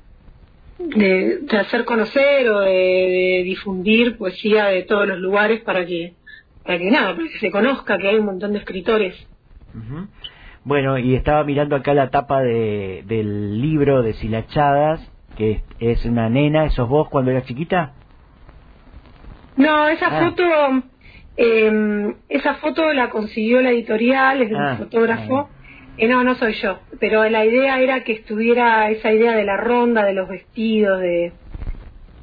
de, 0.78 1.38
de 1.40 1.56
hacer 1.58 1.84
conocer 1.84 2.48
o 2.50 2.60
de, 2.60 2.70
de 2.70 3.42
difundir 3.44 4.18
poesía 4.18 4.66
de 4.66 4.82
todos 4.82 5.06
los 5.08 5.18
lugares 5.18 5.62
para 5.62 5.86
que 5.86 6.14
para 6.64 6.78
que 6.78 6.90
nada, 6.90 7.14
para 7.14 7.28
que 7.28 7.38
se 7.38 7.50
conozca 7.50 7.96
que 7.96 8.08
hay 8.08 8.16
un 8.16 8.26
montón 8.26 8.52
de 8.52 8.58
escritores. 8.58 9.14
Ujú. 9.72 10.08
Bueno, 10.64 10.98
y 10.98 11.14
estaba 11.14 11.44
mirando 11.44 11.76
acá 11.76 11.94
la 11.94 12.10
tapa 12.10 12.42
de, 12.42 13.04
del 13.06 13.60
libro 13.60 14.02
de 14.02 14.14
Silachadas, 14.14 15.00
que 15.36 15.62
es, 15.78 16.04
una 16.04 16.28
nena, 16.28 16.68
¿sos 16.70 16.88
vos 16.88 17.08
cuando 17.08 17.30
eras 17.30 17.44
chiquita? 17.44 17.92
No, 19.56 19.88
esa 19.88 20.06
Ah. 20.10 20.24
foto 20.28 20.44
eh, 21.38 22.14
esa 22.30 22.54
foto 22.54 22.92
la 22.94 23.10
consiguió 23.10 23.60
la 23.60 23.70
editorial, 23.70 24.40
es 24.42 24.48
de 24.50 24.56
Ah, 24.56 24.70
un 24.72 24.78
fotógrafo. 24.78 25.38
ah. 25.38 25.48
Eh, 25.98 26.08
no, 26.08 26.24
no 26.24 26.34
soy 26.34 26.52
yo, 26.54 26.80
pero 27.00 27.26
la 27.28 27.44
idea 27.44 27.80
era 27.80 28.04
que 28.04 28.12
estuviera 28.12 28.88
esa 28.90 29.12
idea 29.12 29.32
de 29.34 29.44
la 29.44 29.56
ronda, 29.56 30.04
de 30.04 30.12
los 30.14 30.28
vestidos, 30.28 31.00
de 31.00 31.32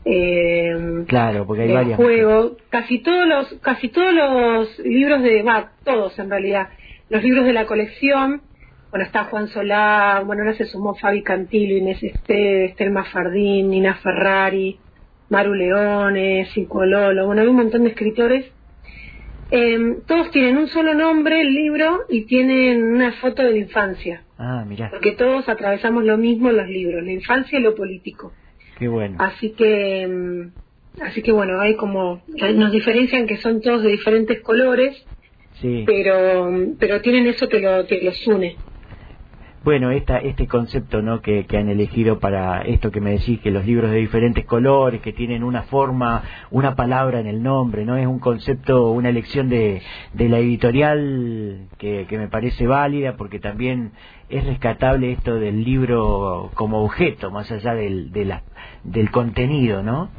eh, 0.06 1.06
Claro, 1.08 1.46
porque 1.48 1.63
hay 1.63 1.72
varias. 1.72 1.96
juego. 1.98 2.58
Casi 2.70 3.00
todos 3.00 3.25
los, 3.28 3.54
casi 3.62 3.88
todos 3.90 4.13
los 4.13 4.80
libros 4.80 5.22
de, 5.24 5.44
va, 5.44 5.72
todos 5.84 6.18
en 6.20 6.30
realidad, 6.30 6.70
los 7.10 7.24
libros 7.24 7.46
de 7.46 7.54
la 7.54 7.66
colección, 7.66 8.42
bueno, 8.92 9.06
está 9.06 9.24
Juan 9.25 9.48
Solá, 9.48 10.22
bueno, 10.25 10.44
ahora 10.44 10.56
se 10.56 10.66
sumó 10.66 10.94
Fabi 10.96 11.24
Cantillo, 11.24 11.78
Inés 11.78 12.04
Este, 12.04 12.66
Estelma 12.66 13.06
Fardín, 13.06 13.70
Nina 13.70 13.96
Ferrari, 13.96 14.78
Maru 15.34 15.56
Leones, 15.56 16.56
Lolo, 16.56 17.25
bueno, 17.25 17.42
hay 17.42 17.48
un 17.48 17.56
montón 17.56 17.84
de 17.86 17.90
escritores. 17.90 18.46
Eh, 19.50 19.98
todos 20.06 20.30
tienen 20.30 20.58
un 20.58 20.68
solo 20.68 20.94
nombre, 20.94 21.42
el 21.42 21.52
libro, 21.56 22.02
y 22.08 22.25
tienen 22.25 22.84
una 22.84 23.13
foto 23.13 23.42
de 23.42 23.52
la 23.52 23.58
infancia, 23.58 24.24
Ah, 24.38 24.63
mirá, 24.68 24.92
porque 24.92 25.13
todos 25.13 25.50
atravesamos 25.50 26.04
lo 26.04 26.18
mismo 26.18 26.52
en 26.52 26.58
los 26.58 26.68
libros, 26.68 27.04
la 27.04 27.12
infancia 27.12 27.58
y 27.58 27.63
lo 27.63 27.74
político. 27.74 28.32
qué 28.78 28.88
bueno. 28.88 29.16
Así 29.20 29.54
que, 29.54 30.08
mm, 30.08 31.02
así 31.02 31.24
que 31.24 31.32
bueno, 31.32 31.60
hay 31.60 31.75
como, 31.78 32.22
nos 32.56 32.72
diferencian 32.72 33.25
que 33.25 33.38
son 33.38 33.60
todos 33.62 33.82
de 33.82 33.90
diferentes 33.90 34.40
colores, 34.42 35.04
pero, 35.88 36.48
pero 36.80 37.02
tienen 37.02 37.25
eso 37.25 37.50
que, 37.50 37.60
lo, 37.60 37.88
que 37.88 38.02
los 38.02 38.28
une 38.28 38.56
bueno, 39.63 39.91
esta, 39.91 40.17
este 40.17 40.48
concepto 40.48 41.01
¿no? 41.01 41.22
Que, 41.22 41.46
han 41.53 41.70
elegido 41.70 42.20
para 42.20 42.62
esto 42.63 42.91
que 42.91 43.00
me 43.00 43.12
decís, 43.12 43.39
que 43.39 43.51
los 43.51 43.65
libros 43.65 43.91
de 43.91 43.98
diferentes 43.98 44.46
colores, 44.46 45.01
que 45.01 45.13
tienen 45.13 45.43
una 45.43 45.63
forma, 45.63 46.24
una 46.51 46.75
palabra 46.75 47.20
en 47.20 47.27
el 47.27 47.41
nombre, 47.41 47.86
¿no? 47.86 47.96
Es 47.96 48.05
un 48.05 48.20
concepto, 48.20 48.91
una 48.91 49.10
elección 49.10 49.50
de, 49.50 49.82
de 50.13 50.29
la 50.29 50.39
editorial 50.39 51.67
que, 51.77 52.05
me 52.12 52.27
parece 52.27 52.67
válida 52.67 53.15
porque 53.17 53.39
también 53.39 53.91
es 54.29 54.46
rescatable 54.46 55.13
esto 55.13 55.36
del 55.36 55.63
libro 55.63 56.51
como 56.53 56.84
objeto, 56.84 57.32
más 57.32 57.51
allá 57.51 57.74
del, 57.74 58.12
de 58.12 58.25
la, 58.25 58.43
del 58.84 59.12
contenido, 59.12 59.82
¿no? 59.82 60.10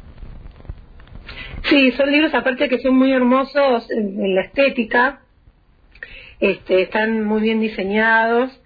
Sí, 1.63 1.91
son 1.91 2.11
libros 2.11 2.33
aparte 2.33 2.69
que 2.69 2.79
son 2.79 2.95
muy 2.95 3.11
hermosos 3.11 3.89
en, 3.89 4.35
la 4.35 4.41
estética, 4.41 5.21
este, 6.39 6.81
están 6.83 7.23
muy 7.25 7.41
bien 7.41 7.59
diseñados 7.59 8.61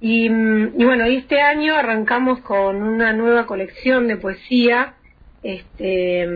y, 0.00 0.28
bueno, 0.28 1.04
este 1.04 1.40
año 1.40 1.74
arrancamos 1.74 2.40
con 2.40 2.82
una 2.82 3.12
nueva 3.12 3.46
colección 3.46 4.08
de 4.08 4.16
poesía, 4.16 4.94
este, 5.42 6.26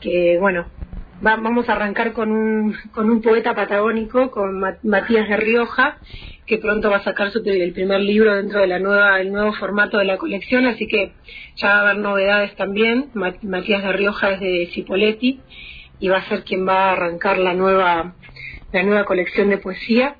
que 0.00 0.38
bueno, 0.38 0.66
vamos 1.20 1.68
a 1.68 1.72
arrancar 1.72 2.12
con 2.12 2.30
un, 2.30 2.76
con 2.92 3.10
un 3.10 3.22
poeta 3.22 3.54
patagónico, 3.54 4.30
con 4.30 4.60
Matías 4.82 5.28
de 5.28 5.36
Rioja, 5.36 5.98
que 6.46 6.58
pronto 6.58 6.90
va 6.90 6.98
a 6.98 7.04
sacar 7.04 7.30
su, 7.30 7.42
el 7.44 7.72
primer 7.72 8.00
libro 8.00 8.34
dentro 8.34 8.60
de 8.60 8.66
la 8.66 8.78
nueva, 8.78 9.20
el 9.20 9.32
nuevo 9.32 9.52
formato 9.54 9.98
de 9.98 10.04
la 10.04 10.18
colección, 10.18 10.66
así 10.66 10.86
que 10.86 11.12
ya 11.56 11.68
va 11.68 11.74
a 11.74 11.80
haber 11.80 11.98
novedades 11.98 12.54
también. 12.56 13.06
Matías 13.14 13.82
de 13.82 13.92
Rioja 13.92 14.32
es 14.32 14.40
de 14.40 14.70
Cipoletti 14.72 15.40
y 15.98 16.08
va 16.08 16.18
a 16.18 16.28
ser 16.28 16.44
quien 16.44 16.66
va 16.66 16.90
a 16.90 16.92
arrancar 16.92 17.38
la 17.38 17.54
nueva, 17.54 18.14
la 18.72 18.82
nueva 18.82 19.04
colección 19.04 19.48
de 19.50 19.58
poesía. 19.58 20.16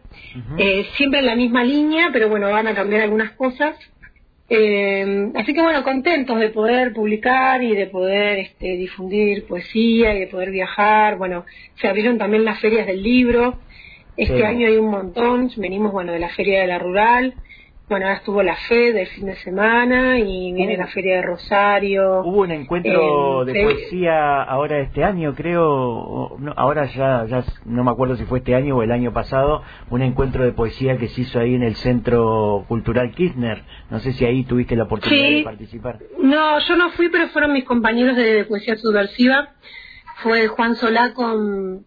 Eh, 0.59 0.87
siempre 0.97 1.21
en 1.21 1.27
la 1.27 1.37
misma 1.37 1.65
línea, 1.65 2.11
pero 2.13 2.29
bueno, 2.29 2.51
van 2.51 2.67
a 2.67 2.75
cambiar 2.75 3.03
algunas 3.03 3.33
cosas. 3.33 3.77
Eh, 4.49 5.33
así 5.35 5.53
que 5.53 5.63
bueno, 5.63 5.83
contentos 5.83 6.39
de 6.39 6.51
poder 6.51 6.93
publicar 6.93 7.63
y 7.63 7.75
de 7.75 7.87
poder 7.87 8.39
este, 8.39 8.77
difundir 8.77 9.45
poesía 9.47 10.15
y 10.15 10.21
de 10.21 10.27
poder 10.27 10.51
viajar. 10.51 11.17
Bueno, 11.17 11.45
se 11.81 11.89
abrieron 11.89 12.19
también 12.19 12.45
las 12.45 12.61
ferias 12.61 12.87
del 12.87 13.03
libro. 13.03 13.59
Este 14.17 14.47
año 14.47 14.67
hay 14.69 14.77
un 14.77 14.91
montón. 14.91 15.51
Venimos, 15.57 15.93
bueno, 15.93 16.13
de 16.13 16.19
la 16.19 16.31
Feria 16.31 16.61
de 16.61 16.67
la 16.67 16.79
Rural, 16.79 17.35
bueno, 17.89 18.07
ahora 18.07 18.19
estuvo 18.19 18.43
la 18.43 18.57
FE 18.57 18.93
del 18.93 19.07
fin 19.07 19.27
de 19.27 19.37
semana 19.37 20.19
y 20.19 20.53
viene 20.53 20.77
la 20.77 20.89
Feria 20.89 21.17
de 21.17 21.23
Rosario. 21.23 22.23
Hubo 22.25 22.41
un 22.41 22.51
encuentro 22.51 23.45
de 23.45 23.63
poesía 23.63 24.43
ahora 24.43 24.81
este 24.81 25.05
año, 25.05 25.35
creo, 25.37 26.37
ahora 26.57 26.87
ya, 26.87 27.27
ya 27.27 27.45
no 27.65 27.85
me 27.85 27.93
acuerdo 27.93 28.17
si 28.17 28.25
fue 28.25 28.39
este 28.39 28.57
año 28.57 28.77
o 28.77 28.83
el 28.83 28.91
año 28.91 29.13
pasado, 29.13 29.63
un 29.89 30.03
encuentro 30.03 30.43
de 30.43 30.51
poesía 30.51 30.97
que 30.97 31.07
se 31.07 31.21
hizo 31.21 31.39
ahí 31.39 31.55
en 31.55 31.63
el 31.63 31.77
Centro 31.77 32.65
Cultural 32.67 33.13
Kirchner. 33.13 33.63
No 33.89 34.01
sé 34.01 34.13
si 34.15 34.25
ahí 34.25 34.43
tuviste 34.43 34.75
la 34.75 34.85
oportunidad 34.85 35.29
de 35.29 35.45
participar. 35.45 36.01
No, 36.19 36.59
yo 36.59 36.77
no 36.77 36.91
fui, 36.91 37.09
pero 37.09 37.29
fueron 37.29 37.53
mis 37.53 37.65
compañeros 37.65 38.17
de 38.17 38.45
poesía 38.47 38.77
subversiva. 38.77 39.51
Fue 40.25 40.49
Juan 40.49 40.75
Solá 40.75 41.15
con, 41.15 41.85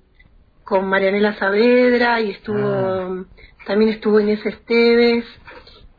con 0.63 0.88
Marianela 0.88 1.34
Saavedra 1.34 2.22
y 2.22 2.29
estuvo, 2.29 2.58
ah. 2.58 3.25
también 3.65 3.91
estuvo 3.91 4.22
Inés 4.22 4.46
Esteves 4.46 5.25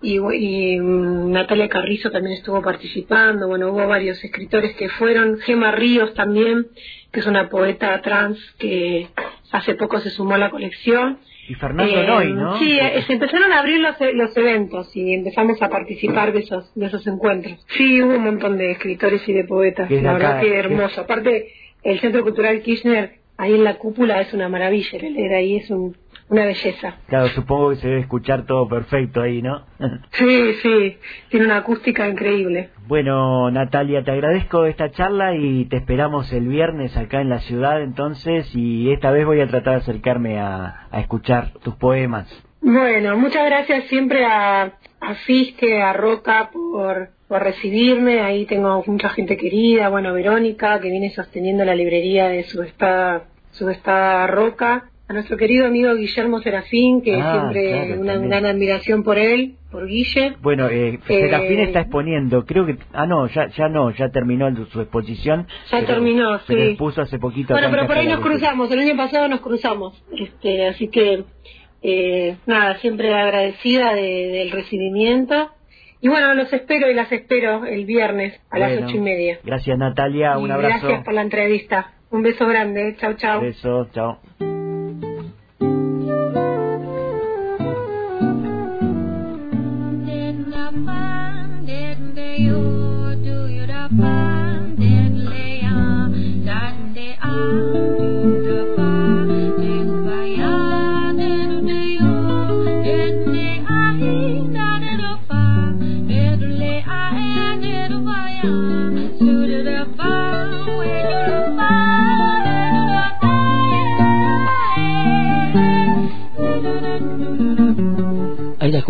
y, 0.02 0.78
mm, 0.78 1.30
Natalia 1.30 1.69
Carrizo 1.69 2.11
también 2.11 2.37
estuvo 2.37 2.62
participando, 2.62 3.49
bueno, 3.49 3.71
hubo 3.71 3.87
varios 3.87 4.23
escritores 4.25 4.75
que 4.76 4.88
fueron, 4.88 5.38
Gema 5.40 5.73
Ríos 5.73 6.14
también, 6.14 6.69
que 7.12 7.21
es 7.21 7.26
una 7.26 7.49
poeta 7.49 8.00
trans 8.00 8.38
que 8.59 9.09
hace 9.50 9.75
poco 9.75 10.00
se 10.00 10.11
sumó 10.11 10.35
a 10.35 10.38
la 10.38 10.50
colección. 10.50 11.19
Y 11.49 11.54
Fernando 11.54 12.21
eh, 12.21 12.30
¿no? 12.30 12.59
Sí, 12.59 12.78
eh, 12.78 13.02
se 13.07 13.14
empezaron 13.14 13.52
a 13.52 13.59
abrir 13.59 13.80
los, 13.80 13.96
los 14.14 14.37
eventos 14.37 14.94
y 14.94 15.12
empezamos 15.14 15.61
a 15.61 15.68
participar 15.68 16.33
de 16.33 16.40
esos, 16.40 16.72
de 16.74 16.87
esos 16.87 17.07
encuentros. 17.07 17.59
Sí, 17.77 18.01
hubo 18.03 18.14
un 18.14 18.24
montón 18.24 18.57
de 18.57 18.70
escritores 18.70 19.29
y 19.29 19.33
de 19.33 19.44
poetas, 19.44 19.90
la 19.90 20.12
verdad 20.12 20.40
que 20.40 20.55
hermoso. 20.55 21.01
Aparte, 21.01 21.53
el 21.83 22.01
Centro 22.01 22.22
Cultural 22.22 22.62
Kirchner, 22.62 23.18
ahí 23.37 23.55
en 23.55 23.64
la 23.64 23.74
cúpula, 23.79 24.20
es 24.20 24.33
una 24.33 24.48
maravilla, 24.48 24.98
leer 24.98 25.35
ahí 25.35 25.57
es 25.57 25.70
un, 25.70 25.96
una 26.31 26.45
belleza. 26.45 26.95
Claro, 27.09 27.27
supongo 27.29 27.71
que 27.71 27.77
se 27.77 27.88
debe 27.88 28.01
escuchar 28.01 28.47
todo 28.47 28.69
perfecto 28.69 29.21
ahí, 29.21 29.43
¿no? 29.43 29.66
sí, 30.12 30.55
sí, 30.62 30.99
tiene 31.29 31.47
una 31.47 31.59
acústica 31.59 32.09
increíble. 32.09 32.71
Bueno, 32.87 33.51
Natalia, 33.51 34.05
te 34.05 34.12
agradezco 34.12 34.64
esta 34.64 34.90
charla 34.93 35.35
y 35.35 35.64
te 35.64 35.77
esperamos 35.77 36.33
el 36.33 36.47
viernes 36.47 36.97
acá 36.97 37.21
en 37.21 37.29
la 37.29 37.40
ciudad 37.40 37.83
entonces 37.83 38.49
y 38.55 38.93
esta 38.93 39.11
vez 39.11 39.27
voy 39.27 39.40
a 39.40 39.49
tratar 39.49 39.75
de 39.75 39.81
acercarme 39.81 40.38
a, 40.38 40.87
escuchar 40.93 41.53
tus 41.62 41.75
poemas. 41.77 42.29
Bueno, 42.61 43.16
muchas 43.16 43.47
gracias 43.47 43.85
siempre 43.85 44.25
a, 44.25 44.73
a 45.01 45.14
Fiske, 45.27 45.83
a 45.83 45.93
Roca 45.95 46.51
por, 46.53 47.11
por 47.27 47.43
recibirme, 47.43 48.21
ahí 48.21 48.47
tengo 48.47 48.85
mucha 48.87 49.09
gente 49.09 49.37
querida, 49.37 49.88
bueno, 49.88 50.12
Verónica 50.12 50.79
que 50.79 50.90
viene 50.90 51.11
sosteniendo 51.11 51.64
la 51.64 51.75
librería 51.75 52.29
de 52.29 52.45
su 52.45 52.62
Subestada 53.53 54.27
Roca, 54.29 54.90
a 55.11 55.12
nuestro 55.12 55.37
querido 55.37 55.66
amigo 55.66 55.92
Guillermo 55.96 56.40
Serafín, 56.40 57.03
que 57.03 57.20
ah, 57.20 57.33
siempre 57.33 57.99
una 57.99 58.16
gran 58.16 58.46
admiración 58.46 59.03
por 59.03 59.18
él, 59.18 59.57
por 59.68 59.88
Guille. 59.88 60.37
Bueno, 60.40 60.68
eh, 60.68 61.01
Serafín 61.05 61.59
eh, 61.59 61.64
está 61.64 61.81
exponiendo, 61.81 62.44
creo 62.46 62.64
que, 62.64 62.77
ah 62.92 63.07
no, 63.07 63.27
ya 63.27 63.49
ya 63.49 63.68
no, 63.68 63.90
ya 63.90 64.11
terminó 64.11 64.49
su 64.66 64.81
exposición. 64.81 65.49
Ya 65.68 65.85
terminó, 65.85 66.38
sí. 66.38 66.44
Pero 66.46 66.62
expuso 66.62 67.03
hace 67.03 67.18
poquito. 67.18 67.55
Bueno, 67.55 67.70
pero 67.73 67.88
por 67.88 67.99
ahí 67.99 68.07
nos 68.07 68.20
cruzamos, 68.20 68.70
el 68.70 68.79
año 68.79 68.96
pasado 68.96 69.27
nos 69.27 69.40
cruzamos, 69.40 70.01
este, 70.16 70.68
así 70.68 70.87
que 70.87 71.25
eh, 71.83 72.37
nada, 72.46 72.77
siempre 72.77 73.12
agradecida 73.12 73.94
del 73.94 74.53
recibimiento. 74.53 75.51
Y 76.01 76.09
bueno, 76.09 76.35
los 76.35 76.53
espero 76.53 76.88
y 76.88 76.94
las 76.94 77.11
espero 77.11 77.66
el 77.66 77.85
viernes 77.85 78.40
a 78.49 78.61
las 78.61 78.81
ocho 78.81 78.96
y 78.96 79.01
media. 79.01 79.40
Gracias 79.42 79.77
Natalia, 79.77 80.38
un 80.38 80.53
abrazo. 80.53 80.87
Gracias 80.87 81.05
por 81.05 81.14
la 81.14 81.23
entrevista. 81.23 81.94
Un 82.11 82.23
beso 82.23 82.46
grande, 82.46 82.94
chao, 82.96 83.14
chao. 83.14 83.40
Beso, 83.40 83.88
chao. 83.92 84.20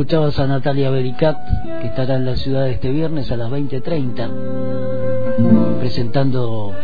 Escuchabas 0.00 0.38
a 0.38 0.46
Natalia 0.46 0.88
Bericat, 0.88 1.36
que 1.82 1.88
estará 1.88 2.16
en 2.16 2.24
la 2.24 2.34
ciudad 2.36 2.66
este 2.70 2.90
viernes 2.90 3.30
a 3.32 3.36
las 3.36 3.50
20.30, 3.50 5.78
presentando 5.78 6.74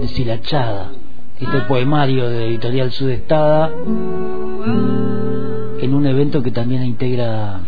Deshilachada, 0.00 0.92
este 1.40 1.60
poemario 1.62 2.28
de 2.28 2.46
Editorial 2.46 2.92
Sudestada, 2.92 3.68
en 5.80 5.92
un 5.92 6.06
evento 6.06 6.40
que 6.40 6.52
también 6.52 6.84
integra 6.84 7.62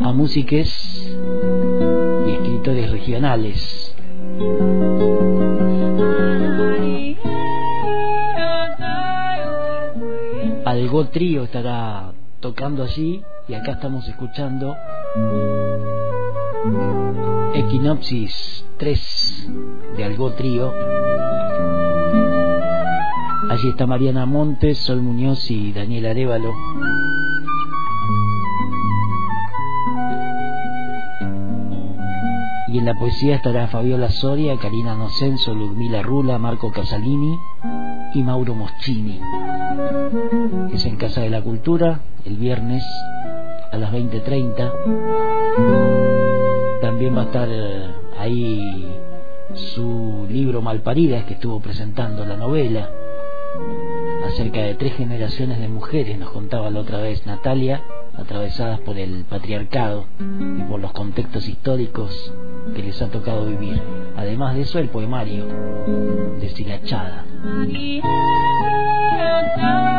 a 0.00 0.12
músiques 0.14 1.14
y 2.26 2.30
escritores 2.30 2.90
regionales. 2.90 3.94
Algo 10.88 11.08
Trío 11.08 11.44
estará 11.44 12.14
tocando 12.40 12.82
allí 12.82 13.22
y 13.46 13.52
acá 13.52 13.72
estamos 13.72 14.08
escuchando 14.08 14.74
Equinopsis 17.52 18.64
3 18.78 19.48
de 19.98 20.04
Algo 20.04 20.32
Trío. 20.32 20.72
Allí 23.50 23.68
está 23.68 23.86
Mariana 23.86 24.24
Montes, 24.24 24.78
Sol 24.78 25.02
Muñoz 25.02 25.50
y 25.50 25.72
Daniel 25.72 26.06
Arevalo. 26.06 26.54
Y 32.68 32.78
en 32.78 32.84
la 32.86 32.94
poesía 32.94 33.36
estará 33.36 33.66
Fabiola 33.66 34.08
Soria, 34.08 34.56
Karina 34.56 34.94
Nocenso, 34.94 35.52
Ludmila 35.52 36.00
Rula, 36.00 36.38
Marco 36.38 36.72
Casalini 36.72 37.38
y 38.14 38.22
Mauro 38.22 38.54
Moschini. 38.54 39.20
Es 40.72 40.84
en 40.84 40.96
Casa 40.96 41.20
de 41.20 41.30
la 41.30 41.42
Cultura, 41.42 42.00
el 42.24 42.36
viernes 42.36 42.82
a 43.70 43.76
las 43.76 43.92
20.30. 43.92 46.80
También 46.80 47.16
va 47.16 47.22
a 47.22 47.24
estar 47.24 47.48
eh, 47.50 47.90
ahí 48.18 48.98
su 49.54 50.26
libro 50.30 50.62
Malparidas 50.62 51.24
que 51.24 51.34
estuvo 51.34 51.60
presentando 51.60 52.24
la 52.24 52.36
novela 52.36 52.88
acerca 54.26 54.60
de 54.60 54.74
tres 54.74 54.94
generaciones 54.94 55.58
de 55.58 55.68
mujeres, 55.68 56.18
nos 56.18 56.30
contaba 56.30 56.70
la 56.70 56.80
otra 56.80 56.98
vez 56.98 57.26
Natalia, 57.26 57.82
atravesadas 58.16 58.80
por 58.80 58.98
el 58.98 59.24
patriarcado 59.24 60.06
y 60.20 60.62
por 60.62 60.80
los 60.80 60.92
contextos 60.92 61.48
históricos 61.48 62.32
que 62.74 62.82
les 62.82 63.00
ha 63.00 63.08
tocado 63.08 63.46
vivir. 63.46 63.80
Además 64.16 64.54
de 64.54 64.62
eso, 64.62 64.78
el 64.78 64.88
poemario 64.88 65.46
Deshilachada. 66.40 67.24
Isla 69.58 69.97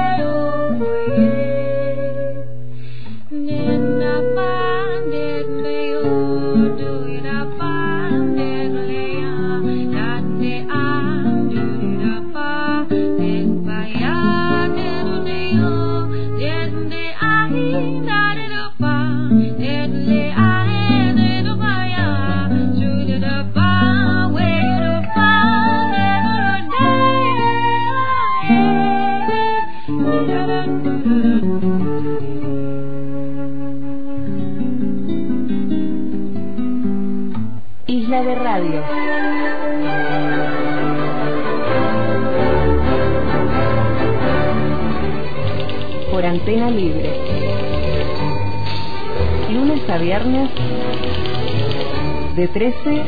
de 52.39 52.47
13 52.47 53.01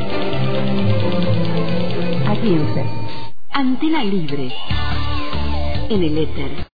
a 2.26 2.36
15. 2.36 2.84
Antena 3.50 4.04
libre. 4.04 4.52
En 5.88 6.02
el 6.02 6.18
éter. 6.18 6.66